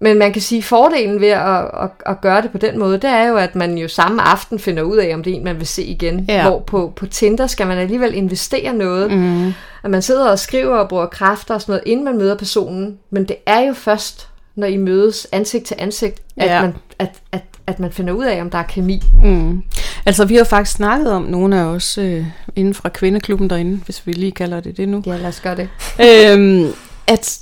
men 0.00 0.18
man 0.18 0.32
kan 0.32 0.42
sige, 0.42 0.58
at 0.58 0.64
fordelen 0.64 1.20
ved 1.20 1.28
at, 1.28 1.58
at, 1.58 1.90
at 2.06 2.20
gøre 2.20 2.42
det 2.42 2.50
på 2.50 2.58
den 2.58 2.78
måde, 2.78 2.98
det 2.98 3.10
er 3.10 3.28
jo, 3.28 3.36
at 3.36 3.54
man 3.54 3.78
jo 3.78 3.88
samme 3.88 4.22
aften 4.22 4.58
finder 4.58 4.82
ud 4.82 4.96
af, 4.96 5.14
om 5.14 5.22
det 5.22 5.32
er 5.32 5.36
en, 5.36 5.44
man 5.44 5.58
vil 5.58 5.66
se 5.66 5.82
igen. 5.84 6.24
Ja. 6.28 6.48
Hvor 6.48 6.60
på, 6.60 6.92
på 6.96 7.06
Tinder 7.06 7.46
skal 7.46 7.66
man 7.66 7.78
alligevel 7.78 8.14
investere 8.14 8.72
noget. 8.72 9.12
Mm. 9.12 9.52
At 9.84 9.90
man 9.90 10.02
sidder 10.02 10.30
og 10.30 10.38
skriver 10.38 10.76
og 10.76 10.88
bruger 10.88 11.06
kræfter 11.06 11.54
og 11.54 11.60
sådan 11.60 11.72
noget, 11.72 11.82
inden 11.86 12.04
man 12.04 12.18
møder 12.18 12.36
personen. 12.36 12.98
Men 13.10 13.24
det 13.24 13.36
er 13.46 13.60
jo 13.60 13.72
først, 13.72 14.28
når 14.56 14.66
I 14.66 14.76
mødes 14.76 15.26
ansigt 15.32 15.64
til 15.64 15.76
ansigt, 15.78 16.20
at, 16.36 16.46
ja. 16.46 16.62
man, 16.62 16.74
at, 16.98 17.10
at, 17.32 17.42
at 17.66 17.80
man 17.80 17.92
finder 17.92 18.12
ud 18.12 18.24
af, 18.24 18.40
om 18.40 18.50
der 18.50 18.58
er 18.58 18.62
kemi. 18.62 19.02
Mm. 19.22 19.62
Altså, 20.06 20.24
vi 20.24 20.36
har 20.36 20.44
faktisk 20.44 20.76
snakket 20.76 21.12
om, 21.12 21.22
nogle 21.22 21.60
af 21.60 21.64
os 21.64 21.98
øh, 21.98 22.24
inden 22.56 22.74
fra 22.74 22.88
kvindeklubben 22.88 23.50
derinde, 23.50 23.80
hvis 23.84 24.06
vi 24.06 24.12
lige 24.12 24.32
kalder 24.32 24.60
det 24.60 24.76
det 24.76 24.88
nu. 24.88 25.02
Ja, 25.06 25.16
lad 25.16 25.26
os 25.26 25.40
gøre 25.40 25.56
det. 25.56 25.68
øhm, 26.00 26.72
at 27.06 27.38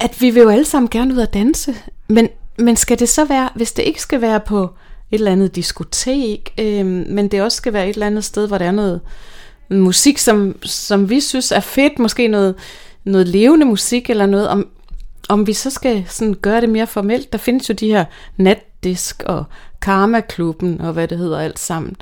at 0.00 0.20
vi 0.20 0.30
vil 0.30 0.42
jo 0.42 0.48
alle 0.48 0.64
sammen 0.64 0.88
gerne 0.90 1.14
ud 1.14 1.18
og 1.18 1.34
danse, 1.34 1.74
men, 2.08 2.28
men 2.58 2.76
skal 2.76 2.98
det 2.98 3.08
så 3.08 3.24
være, 3.24 3.48
hvis 3.54 3.72
det 3.72 3.82
ikke 3.82 4.02
skal 4.02 4.20
være 4.20 4.40
på 4.40 4.62
et 5.10 5.18
eller 5.18 5.32
andet 5.32 5.56
diskotek, 5.56 6.52
øh, 6.58 6.86
men 6.86 7.28
det 7.28 7.42
også 7.42 7.56
skal 7.56 7.72
være 7.72 7.88
et 7.88 7.94
eller 7.94 8.06
andet 8.06 8.24
sted, 8.24 8.48
hvor 8.48 8.58
der 8.58 8.64
er 8.64 8.70
noget 8.70 9.00
musik, 9.70 10.18
som, 10.18 10.56
som 10.62 11.10
vi 11.10 11.20
synes 11.20 11.52
er 11.52 11.60
fedt, 11.60 11.98
måske 11.98 12.28
noget, 12.28 12.54
noget 13.04 13.28
levende 13.28 13.66
musik 13.66 14.10
eller 14.10 14.26
noget, 14.26 14.48
om, 14.48 14.68
om 15.28 15.46
vi 15.46 15.52
så 15.52 15.70
skal 15.70 16.04
sådan 16.08 16.34
gøre 16.34 16.60
det 16.60 16.68
mere 16.68 16.86
formelt. 16.86 17.32
Der 17.32 17.38
findes 17.38 17.68
jo 17.68 17.74
de 17.74 17.88
her 17.88 18.04
natdisk 18.36 19.22
og 19.26 19.44
Karma-klubben 19.82 20.80
og 20.80 20.92
hvad 20.92 21.08
det 21.08 21.18
hedder 21.18 21.38
alt 21.38 21.58
sammen. 21.58 21.96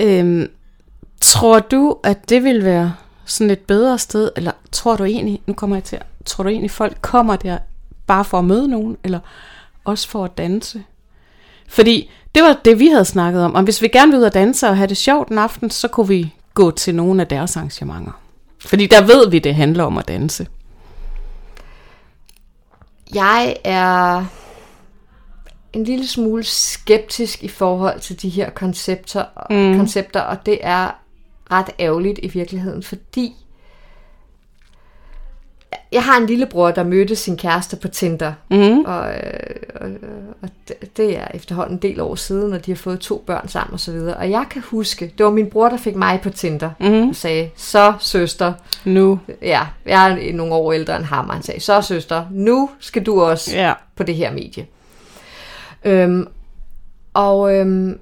Øhm, 0.00 0.48
tror 1.20 1.58
du, 1.58 1.96
at 2.04 2.30
det 2.30 2.44
vil 2.44 2.64
være 2.64 2.94
sådan 3.24 3.50
et 3.50 3.58
bedre 3.58 3.98
sted, 3.98 4.30
eller 4.36 4.52
tror 4.72 4.96
du 4.96 5.04
egentlig, 5.04 5.40
nu 5.46 5.54
kommer 5.54 5.76
jeg 5.76 5.84
til 5.84 5.96
at 5.96 6.02
tror 6.30 6.44
du 6.44 6.50
egentlig, 6.50 6.70
folk 6.70 6.98
kommer 7.00 7.36
der 7.36 7.58
bare 8.06 8.24
for 8.24 8.38
at 8.38 8.44
møde 8.44 8.68
nogen, 8.68 8.96
eller 9.04 9.20
også 9.84 10.08
for 10.08 10.24
at 10.24 10.38
danse? 10.38 10.84
Fordi 11.68 12.10
det 12.34 12.42
var 12.42 12.60
det, 12.64 12.78
vi 12.78 12.86
havde 12.86 13.04
snakket 13.04 13.44
om. 13.44 13.54
Og 13.54 13.62
hvis 13.62 13.82
vi 13.82 13.88
gerne 13.88 14.12
vil 14.12 14.18
ud 14.20 14.24
og 14.24 14.34
danse 14.34 14.68
og 14.68 14.76
have 14.76 14.86
det 14.86 14.96
sjovt 14.96 15.28
en 15.28 15.38
aften, 15.38 15.70
så 15.70 15.88
kunne 15.88 16.08
vi 16.08 16.34
gå 16.54 16.70
til 16.70 16.94
nogle 16.94 17.20
af 17.20 17.28
deres 17.28 17.56
arrangementer. 17.56 18.12
Fordi 18.58 18.86
der 18.86 19.06
ved 19.06 19.30
vi, 19.30 19.38
det 19.38 19.54
handler 19.54 19.84
om 19.84 19.98
at 19.98 20.08
danse. 20.08 20.46
Jeg 23.14 23.56
er 23.64 24.24
en 25.72 25.84
lille 25.84 26.06
smule 26.06 26.44
skeptisk 26.44 27.42
i 27.42 27.48
forhold 27.48 28.00
til 28.00 28.22
de 28.22 28.28
her 28.28 28.50
koncepter, 28.50 29.24
mm. 29.50 29.76
koncepter 29.76 30.20
og 30.20 30.46
det 30.46 30.58
er 30.62 30.90
ret 31.50 31.70
ærgerligt 31.80 32.20
i 32.22 32.28
virkeligheden, 32.28 32.82
fordi 32.82 33.34
jeg 35.92 36.04
har 36.04 36.16
en 36.16 36.26
lillebror, 36.26 36.70
der 36.70 36.84
mødte 36.84 37.16
sin 37.16 37.36
kæreste 37.36 37.76
på 37.76 37.88
Tinder, 37.88 38.32
mm. 38.50 38.78
og, 38.78 39.00
og, 39.80 39.90
og 40.42 40.48
det 40.96 41.18
er 41.18 41.26
efterhånden 41.34 41.74
en 41.74 41.82
del 41.82 42.00
år 42.00 42.14
siden, 42.14 42.52
og 42.52 42.66
de 42.66 42.70
har 42.70 42.76
fået 42.76 43.00
to 43.00 43.24
børn 43.26 43.48
sammen 43.48 43.72
og 43.72 43.80
så 43.80 43.92
videre. 43.92 44.16
Og 44.16 44.30
jeg 44.30 44.44
kan 44.50 44.62
huske, 44.62 45.12
det 45.18 45.26
var 45.26 45.32
min 45.32 45.50
bror, 45.50 45.68
der 45.68 45.76
fik 45.76 45.96
mig 45.96 46.20
på 46.22 46.30
Tinder, 46.30 46.70
mm. 46.80 47.08
og 47.08 47.16
sagde, 47.16 47.50
så 47.56 47.94
søster, 47.98 48.52
nu. 48.84 49.20
Ja, 49.42 49.66
jeg 49.86 50.10
er 50.10 50.32
nogle 50.32 50.54
år 50.54 50.72
ældre 50.72 50.96
end 50.96 51.04
ham, 51.04 51.28
og 51.28 51.34
han 51.34 51.42
sagde, 51.42 51.60
så 51.60 51.82
søster, 51.82 52.24
nu 52.30 52.70
skal 52.80 53.02
du 53.02 53.22
også 53.22 53.56
ja. 53.56 53.72
på 53.96 54.02
det 54.02 54.14
her 54.14 54.32
medie. 54.32 54.66
Øhm, 55.84 56.26
og 57.14 57.54
øhm, 57.54 57.98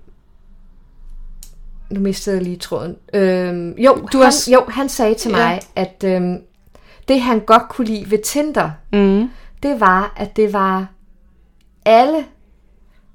nu 1.91 2.01
mistede 2.01 2.37
jeg 2.37 2.45
lige 2.45 2.57
tråden. 2.57 2.97
Øhm, 3.15 3.73
jo, 3.73 3.95
du 4.13 4.19
han, 4.19 4.25
har... 4.25 4.53
jo, 4.53 4.65
han 4.69 4.89
sagde 4.89 5.15
til 5.15 5.31
mig, 5.31 5.61
ja. 5.77 5.83
at 5.83 6.05
øhm, 6.05 6.43
det 7.09 7.21
han 7.21 7.41
godt 7.41 7.63
kunne 7.69 7.87
lide 7.87 8.11
ved 8.11 8.19
Tinder, 8.25 8.71
mm. 8.93 9.31
det 9.63 9.81
var, 9.81 10.13
at 10.17 10.37
det 10.37 10.53
var 10.53 10.87
alle 11.87 12.25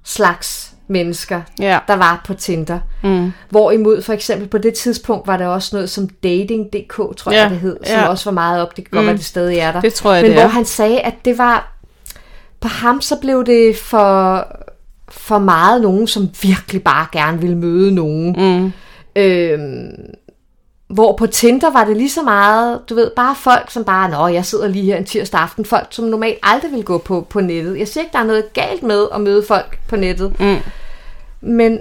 slags 0.03 0.73
mennesker, 0.87 1.41
Ja. 1.59 1.79
der 1.87 1.95
var 1.95 2.21
på 2.27 2.33
Tinder. 2.33 2.79
Mm. 3.03 3.31
Hvorimod 3.49 4.01
for 4.01 4.13
eksempel 4.13 4.47
på 4.47 4.57
det 4.57 4.73
tidspunkt 4.73 5.27
var 5.27 5.37
der 5.37 5.47
også 5.47 5.75
noget 5.75 5.89
som 5.89 6.09
Dating.dk, 6.09 7.17
tror 7.17 7.31
Ja, 7.31 7.41
jeg 7.41 7.49
det 7.49 7.59
hed, 7.59 7.77
som 7.85 7.99
ja. 7.99 8.07
også 8.07 8.29
var 8.29 8.33
meget 8.33 8.61
op. 8.61 8.77
Det 8.77 8.83
kan 8.85 8.91
godt 8.91 9.03
Mm. 9.03 9.07
være, 9.07 9.17
det 9.17 9.25
stadig 9.25 9.57
er 9.57 9.71
der. 9.71 9.81
Det 9.81 9.93
tror 9.93 10.13
jeg, 10.13 10.21
Men 10.21 10.31
det 10.31 10.35
hvor 10.39 10.43
er. 10.43 10.47
han 10.47 10.65
sagde, 10.65 10.99
at 11.01 11.13
det 11.25 11.37
var... 11.37 11.69
På 12.59 12.67
ham 12.67 13.01
så 13.01 13.15
blev 13.21 13.45
det 13.45 13.75
for, 13.77 14.47
for 15.09 15.37
meget 15.39 15.81
nogen, 15.81 16.07
som 16.07 16.29
virkelig 16.43 16.83
bare 16.83 17.05
gerne 17.11 17.41
ville 17.41 17.57
møde 17.57 17.91
nogen. 17.95 18.35
Mm. 18.37 18.71
Øhm, 19.15 19.91
hvor 20.93 21.15
på 21.15 21.27
Tinder 21.27 21.71
var 21.71 21.83
det 21.85 21.97
lige 21.97 22.09
så 22.09 22.21
meget, 22.21 22.89
du 22.89 22.95
ved, 22.95 23.11
bare 23.15 23.35
folk, 23.35 23.71
som 23.71 23.83
bare, 23.83 24.09
nå, 24.09 24.27
jeg 24.27 24.45
sidder 24.45 24.67
lige 24.67 24.85
her 24.85 24.97
en 24.97 25.05
tirsdag 25.05 25.39
aften, 25.41 25.65
folk, 25.65 25.87
som 25.89 26.05
normalt 26.05 26.37
aldrig 26.43 26.71
vil 26.71 26.83
gå 26.83 26.97
på, 26.97 27.27
på 27.29 27.41
nettet. 27.41 27.79
Jeg 27.79 27.87
siger 27.87 28.01
ikke, 28.03 28.13
der 28.13 28.19
er 28.19 28.23
noget 28.23 28.53
galt 28.53 28.83
med 28.83 29.07
at 29.15 29.21
møde 29.21 29.43
folk 29.47 29.79
på 29.87 29.95
nettet, 29.95 30.39
Mm. 30.39 30.57
men 31.41 31.79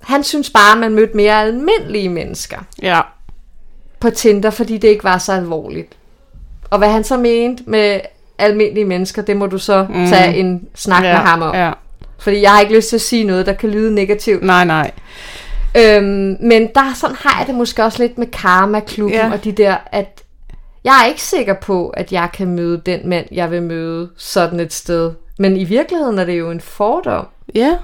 han 0.00 0.24
synes 0.24 0.50
bare, 0.50 0.72
at 0.72 0.78
man 0.78 0.92
mødte 0.92 1.16
mere 1.16 1.42
almindelige 1.42 2.08
mennesker 2.08 2.58
Ja. 2.82 3.00
på 4.00 4.10
Tinder, 4.10 4.50
fordi 4.50 4.78
det 4.78 4.88
ikke 4.88 5.04
var 5.04 5.18
så 5.18 5.32
alvorligt. 5.32 5.92
Og 6.70 6.78
hvad 6.78 6.88
han 6.88 7.04
så 7.04 7.16
mente 7.16 7.62
med 7.66 8.00
almindelige 8.38 8.84
mennesker, 8.84 9.22
det 9.22 9.36
må 9.36 9.46
du 9.46 9.58
så 9.58 9.86
mm. 9.88 10.06
tage 10.08 10.36
en 10.36 10.68
snak 10.74 11.04
ja. 11.04 11.12
med 11.12 11.20
ham 11.20 11.42
om. 11.42 11.54
Ja. 11.54 11.72
Fordi 12.18 12.42
jeg 12.42 12.50
har 12.50 12.60
ikke 12.60 12.74
lyst 12.76 12.88
til 12.88 12.96
at 12.96 13.00
sige 13.02 13.24
noget, 13.24 13.46
der 13.46 13.52
kan 13.52 13.70
lyde 13.70 13.94
negativt. 13.94 14.42
Nej, 14.42 14.64
nej. 14.64 14.90
Øhm, 15.78 16.36
men 16.40 16.68
der 16.74 16.94
sådan 16.94 17.16
har 17.20 17.38
jeg 17.38 17.46
det 17.46 17.54
måske 17.54 17.84
også 17.84 18.02
lidt 18.02 18.18
med 18.18 18.26
Karma-klubben 18.26 19.18
Ja. 19.18 19.32
og 19.32 19.44
de 19.44 19.52
der, 19.52 19.76
at 19.92 20.22
jeg 20.84 20.94
er 21.02 21.06
ikke 21.08 21.22
sikker 21.22 21.54
på, 21.54 21.88
at 21.88 22.12
jeg 22.12 22.28
kan 22.34 22.48
møde 22.48 22.82
den 22.86 23.08
mand, 23.08 23.26
jeg 23.32 23.50
vil 23.50 23.62
møde 23.62 24.08
sådan 24.16 24.60
et 24.60 24.72
sted. 24.72 25.12
Men 25.38 25.56
i 25.56 25.64
virkeligheden 25.64 26.18
er 26.18 26.24
det 26.24 26.38
jo 26.38 26.50
en 26.50 26.60
fordom. 26.60 27.26
Ja. 27.54 27.76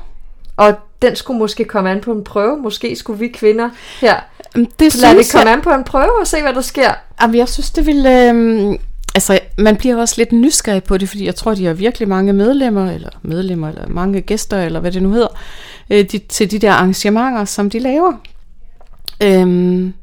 Og 0.56 0.74
den 1.02 1.16
skulle 1.16 1.38
måske 1.38 1.64
komme 1.64 1.90
an 1.90 2.00
på 2.00 2.12
en 2.12 2.24
prøve. 2.24 2.56
Måske 2.56 2.96
skulle 2.96 3.18
vi 3.18 3.28
kvinder 3.28 3.70
her 4.00 4.20
Det 4.54 4.92
synes 4.92 5.02
det 5.02 5.32
komme 5.32 5.48
jeg, 5.48 5.56
an 5.56 5.62
på 5.62 5.70
en 5.70 5.84
prøve 5.84 6.20
og 6.20 6.26
se, 6.26 6.42
hvad 6.42 6.54
der 6.54 6.60
sker. 6.60 6.90
Jamen, 7.22 7.36
jeg 7.36 7.48
synes, 7.48 7.70
det 7.70 7.86
vil... 7.86 8.06
Øh, 8.06 8.74
altså, 9.14 9.38
man 9.58 9.76
bliver 9.76 9.96
også 9.96 10.14
lidt 10.18 10.32
nysgerrig 10.32 10.84
på 10.84 10.98
det, 10.98 11.08
fordi 11.08 11.26
jeg 11.26 11.34
tror, 11.34 11.54
de 11.54 11.66
har 11.66 11.72
virkelig 11.72 12.08
mange 12.08 12.32
medlemmer, 12.32 12.90
eller 12.90 13.10
medlemmer, 13.22 13.68
eller 13.68 13.88
mange 13.88 14.20
gæster, 14.20 14.62
eller 14.62 14.80
hvad 14.80 14.92
det 14.92 15.02
nu 15.02 15.10
hedder, 15.10 15.38
øh, 15.90 16.04
de, 16.12 16.18
til 16.18 16.50
de 16.50 16.58
der 16.58 16.72
arrangementer, 16.72 17.44
som 17.44 17.70
de 17.70 17.78
laver. 17.78 18.12
Øhm, 19.22 19.94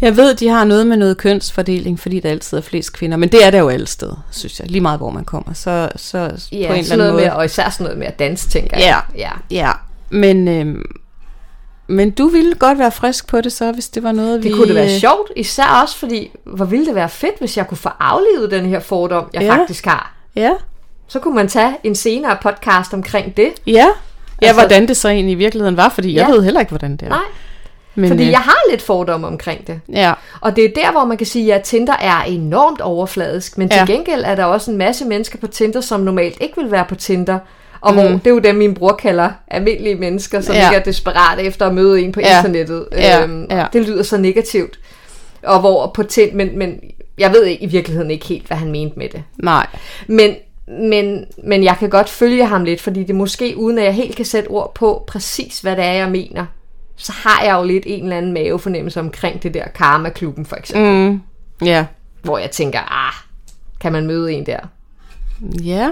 jeg 0.00 0.16
ved, 0.16 0.34
de 0.34 0.48
har 0.48 0.64
noget 0.64 0.86
med 0.86 0.96
noget 0.96 1.16
kønsfordeling, 1.16 2.00
fordi 2.00 2.20
der 2.20 2.30
altid 2.30 2.56
er 2.58 2.62
flest 2.62 2.92
kvinder, 2.92 3.16
men 3.16 3.28
det 3.28 3.44
er 3.44 3.50
der 3.50 3.58
jo 3.58 3.68
alle 3.68 3.86
steder, 3.86 4.24
synes 4.30 4.60
jeg. 4.60 4.70
Lige 4.70 4.80
meget, 4.80 4.98
hvor 5.00 5.10
man 5.10 5.24
kommer. 5.24 5.52
Så, 5.52 5.88
så 5.96 6.28
på 6.28 6.34
en 6.52 6.60
Ja, 6.60 6.66
eller 6.68 6.74
anden 6.76 6.98
noget 6.98 7.12
måde. 7.12 7.22
med, 7.24 7.30
og 7.32 7.44
især 7.44 7.70
sådan 7.70 7.84
noget 7.84 7.98
med 7.98 8.06
at 8.06 8.18
danse, 8.18 8.48
tænker 8.48 8.78
Ja. 8.78 8.86
jeg. 8.86 9.02
Ja. 9.16 9.30
Ja, 9.50 9.72
men, 10.10 10.48
øhm, 10.48 10.84
men 11.86 12.10
du 12.10 12.26
ville 12.28 12.54
godt 12.54 12.78
være 12.78 12.92
frisk 12.92 13.26
på 13.28 13.40
det 13.40 13.52
så, 13.52 13.72
hvis 13.72 13.88
det 13.88 14.02
var 14.02 14.12
noget, 14.12 14.42
vi... 14.42 14.48
Det 14.48 14.56
kunne 14.56 14.66
det 14.66 14.74
være 14.74 14.94
øh, 14.94 15.00
sjovt, 15.00 15.30
især 15.36 15.80
også 15.82 15.96
fordi, 15.98 16.30
hvor 16.44 16.64
ville 16.64 16.86
det 16.86 16.94
være 16.94 17.08
fedt, 17.08 17.38
hvis 17.38 17.56
jeg 17.56 17.66
kunne 17.68 17.78
få 17.78 17.88
aflevet 18.00 18.50
den 18.50 18.66
her 18.66 18.80
fordom, 18.80 19.30
jeg 19.34 19.42
Ja. 19.42 19.56
faktisk 19.56 19.86
har. 19.86 20.14
Ja, 20.36 20.50
Så 21.08 21.18
kunne 21.18 21.34
man 21.34 21.48
tage 21.48 21.76
en 21.84 21.94
senere 21.94 22.36
podcast 22.42 22.94
omkring 22.94 23.36
det. 23.36 23.48
ja. 23.66 23.86
Ja, 24.42 24.46
Altså- 24.46 24.60
hvordan 24.60 24.88
det 24.88 24.96
så 24.96 25.08
egentlig 25.08 25.32
i 25.32 25.34
virkeligheden 25.36 25.76
var, 25.76 25.88
fordi 25.88 26.14
jeg 26.14 26.26
Ja. 26.28 26.32
ved 26.34 26.42
heller 26.42 26.60
ikke, 26.60 26.70
hvordan 26.70 26.92
det 26.92 27.02
er. 27.02 27.08
Nej, 27.08 27.18
men, 27.94 28.08
fordi 28.08 28.24
øh, 28.24 28.30
jeg 28.30 28.38
har 28.38 28.56
lidt 28.70 28.82
fordomme 28.82 29.26
omkring 29.26 29.66
det. 29.66 29.80
Ja, 29.92 30.12
Og 30.40 30.56
det 30.56 30.64
er 30.64 30.68
der, 30.74 30.92
hvor 30.92 31.04
man 31.04 31.16
kan 31.16 31.26
sige, 31.26 31.54
at 31.54 31.62
Tinder 31.62 31.92
er 32.00 32.22
enormt 32.22 32.80
overfladisk, 32.80 33.58
men 33.58 33.68
til 33.68 33.78
Ja. 33.78 33.84
gengæld 33.92 34.22
er 34.26 34.34
der 34.34 34.44
også 34.44 34.70
en 34.70 34.76
masse 34.76 35.04
mennesker 35.04 35.38
på 35.38 35.46
Tinder, 35.46 35.80
som 35.80 36.00
normalt 36.00 36.36
ikke 36.40 36.54
vil 36.62 36.70
være 36.70 36.84
på 36.88 36.94
Tinder. 36.94 37.38
Og 37.80 37.92
Mm. 37.94 38.00
hvor 38.00 38.08
det 38.08 38.26
er 38.26 38.30
jo 38.30 38.38
dem, 38.38 38.54
min 38.54 38.74
bror 38.74 38.92
kalder 38.92 39.30
almindelige 39.48 39.94
mennesker, 39.94 40.40
som 40.40 40.54
Ja. 40.54 40.68
ikke 40.68 40.76
er 40.80 40.82
desperate 40.84 41.42
efter 41.42 41.66
at 41.66 41.74
møde 41.74 42.00
en 42.00 42.12
på 42.12 42.20
Ja. 42.20 42.36
internettet. 42.38 42.86
Ja, 42.92 43.22
Øhm, 43.22 43.46
ja. 43.50 43.66
Det 43.72 43.86
lyder 43.88 44.02
så 44.02 44.16
negativt. 44.16 44.78
Og 45.42 45.60
hvor 45.60 45.86
på 45.94 46.02
Tinder, 46.02 46.34
men, 46.36 46.58
men 46.58 46.80
jeg 47.18 47.32
ved 47.32 47.44
ikke, 47.44 47.62
i 47.62 47.66
virkeligheden 47.66 48.10
ikke 48.10 48.26
helt, 48.26 48.46
hvad 48.46 48.56
han 48.56 48.72
mente 48.72 48.98
med 48.98 49.08
det. 49.08 49.22
nej. 49.36 49.66
Men, 50.06 50.34
men, 50.70 51.24
men 51.44 51.64
jeg 51.64 51.76
kan 51.78 51.90
godt 51.90 52.08
følge 52.08 52.46
ham 52.46 52.64
lidt, 52.64 52.80
fordi 52.80 53.04
det 53.04 53.14
måske, 53.14 53.54
uden 53.56 53.78
at 53.78 53.84
jeg 53.84 53.94
helt 53.94 54.16
kan 54.16 54.24
sætte 54.24 54.48
ord 54.48 54.74
på 54.74 55.04
præcis, 55.06 55.60
hvad 55.60 55.76
det 55.76 55.84
er, 55.84 55.92
jeg 55.92 56.10
mener, 56.10 56.46
så 56.96 57.12
har 57.12 57.44
jeg 57.44 57.54
jo 57.54 57.64
lidt 57.64 57.84
en 57.86 58.02
eller 58.02 58.16
anden 58.16 58.32
mavefornemmelse 58.32 59.00
omkring 59.00 59.42
det 59.42 59.54
der 59.54 59.68
Karma-klubben, 59.68 60.46
for 60.46 60.56
eksempel. 60.56 60.92
Mm. 60.92 61.20
Mm, 61.60 61.66
ja. 61.66 61.86
Hvor 62.22 62.38
jeg 62.38 62.50
tænker, 62.50 63.06
ah, 63.08 63.14
kan 63.80 63.92
man 63.92 64.06
møde 64.06 64.32
en 64.32 64.46
der? 64.46 64.60
Ja, 65.64 65.90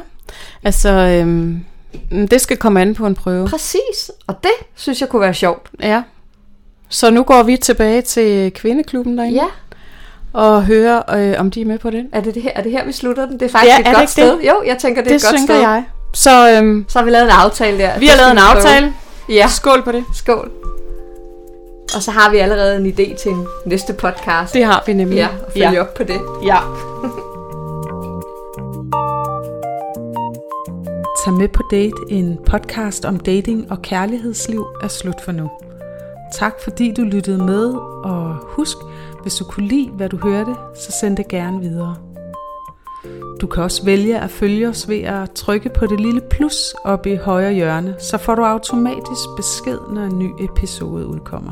altså, 0.62 0.90
øhm, 0.90 1.64
det 2.10 2.40
skal 2.40 2.56
komme 2.56 2.80
an 2.80 2.94
på 2.94 3.06
en 3.06 3.14
prøve. 3.14 3.48
Præcis, 3.48 4.10
og 4.26 4.42
det 4.42 4.66
synes 4.74 5.00
jeg 5.00 5.08
kunne 5.08 5.20
være 5.22 5.34
sjovt. 5.34 5.70
Ja. 5.80 6.02
Så 6.88 7.10
nu 7.10 7.22
går 7.22 7.42
vi 7.42 7.56
tilbage 7.56 8.02
til 8.02 8.52
kvindeklubben 8.52 9.18
derinde 9.18 9.36
Ja, 9.36 9.46
og 10.36 10.64
hører, 10.64 11.02
øh, 11.16 11.34
om 11.40 11.50
de 11.50 11.60
er 11.60 11.64
med 11.66 11.78
på 11.78 11.90
den. 11.90 12.08
er 12.12 12.20
det, 12.20 12.34
det 12.34 12.42
her, 12.42 12.50
er 12.54 12.62
det 12.62 12.72
her, 12.72 12.84
vi 12.84 12.92
slutter 12.92 13.26
den? 13.26 13.40
Det 13.40 13.46
er 13.46 13.48
faktisk 13.50 13.70
Ja, 13.72 13.80
et 13.80 13.80
er 13.80 13.84
det 13.84 13.92
godt 13.94 14.02
ikke 14.02 14.12
sted. 14.12 14.30
det? 14.38 14.48
Jo, 14.48 14.62
jeg 14.66 14.78
tænker, 14.78 15.02
det 15.02 15.12
er 15.12 15.18
Det 15.18 15.24
et 15.24 15.30
godt 15.32 15.40
sted. 15.42 15.60
jeg. 15.60 15.84
Så 16.14 16.50
øhm, 16.58 16.84
Så 16.88 16.98
har 16.98 17.04
vi 17.04 17.10
lavet 17.10 17.24
en 17.24 17.30
aftale 17.30 17.78
der. 17.78 17.98
vi 17.98 18.06
har 18.06 18.12
Det 18.12 18.20
lavet 18.20 18.30
en 18.32 18.38
prøve. 18.38 18.56
aftale. 18.56 18.92
Ja, 19.28 19.48
Skål 19.48 19.82
på 19.82 19.92
det. 19.92 20.04
skål. 20.14 20.50
Og 21.96 22.02
så 22.02 22.10
har 22.10 22.30
vi 22.30 22.38
allerede 22.38 22.76
en 22.76 22.86
idé 22.86 23.22
til 23.22 23.30
en 23.32 23.46
næste 23.66 23.92
podcast. 23.92 24.54
Det 24.54 24.64
har 24.64 24.82
vi 24.86 24.92
nemlig. 24.92 25.16
Ja, 25.16 25.28
og 25.46 25.52
følge 25.52 25.70
ja. 25.72 25.80
op 25.80 25.94
på 25.94 26.02
det. 26.04 26.20
ja. 26.44 26.56
Tag 31.24 31.34
med 31.34 31.48
på 31.48 31.62
date, 31.70 31.92
en 32.10 32.38
podcast 32.46 33.04
om 33.04 33.18
dating 33.20 33.66
og 33.70 33.82
kærlighedsliv 33.82 34.64
er 34.82 34.88
slut 34.88 35.20
for 35.24 35.32
nu. 35.32 35.50
Tak 36.32 36.54
fordi 36.64 36.92
du 36.92 37.02
lyttede 37.02 37.44
med, 37.44 37.74
og 38.04 38.36
husk, 38.42 38.76
hvis 39.22 39.34
du 39.34 39.44
kunne 39.44 39.68
lide, 39.68 39.90
hvad 39.90 40.08
du 40.08 40.16
hørte, 40.16 40.54
så 40.74 40.92
send 41.00 41.16
det 41.16 41.28
gerne 41.28 41.60
videre. 41.60 41.96
Du 43.40 43.46
kan 43.46 43.62
også 43.62 43.84
vælge 43.84 44.18
at 44.18 44.30
følge 44.30 44.68
os 44.68 44.88
ved 44.88 45.00
at 45.00 45.30
trykke 45.30 45.68
på 45.68 45.86
det 45.86 46.00
lille 46.00 46.20
plus 46.30 46.74
oppe 46.84 47.12
i 47.12 47.16
højre 47.16 47.52
hjørne, 47.52 47.94
så 47.98 48.18
får 48.18 48.34
du 48.34 48.42
automatisk 48.42 49.28
besked, 49.36 49.78
når 49.92 50.02
en 50.02 50.18
ny 50.18 50.30
episode 50.40 51.06
udkommer. 51.06 51.50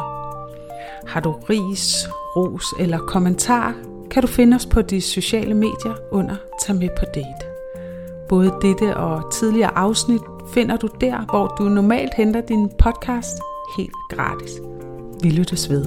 Har 1.07 1.21
du 1.21 1.33
ris, 1.33 2.09
ros 2.37 2.65
eller 2.81 2.99
kommentar, 2.99 3.75
kan 4.11 4.23
du 4.23 4.29
finde 4.29 4.55
os 4.55 4.67
på 4.67 4.83
de 4.83 5.01
sociale 5.01 5.55
medier 5.55 5.95
under 6.11 6.37
Tag 6.67 6.77
med 6.77 6.89
på 6.99 7.05
date. 7.15 7.47
Både 8.29 8.55
dette 8.63 8.97
og 8.97 9.33
tidligere 9.33 9.79
afsnit 9.79 10.21
finder 10.55 10.77
du 10.77 10.89
der, 11.01 11.25
hvor 11.31 11.47
du 11.59 11.63
normalt 11.65 12.15
henter 12.15 12.41
din 12.41 12.71
podcast 12.79 13.39
helt 13.77 13.97
gratis. 14.11 14.53
Vi 15.23 15.31
lyttes 15.31 15.71
ved. 15.71 15.85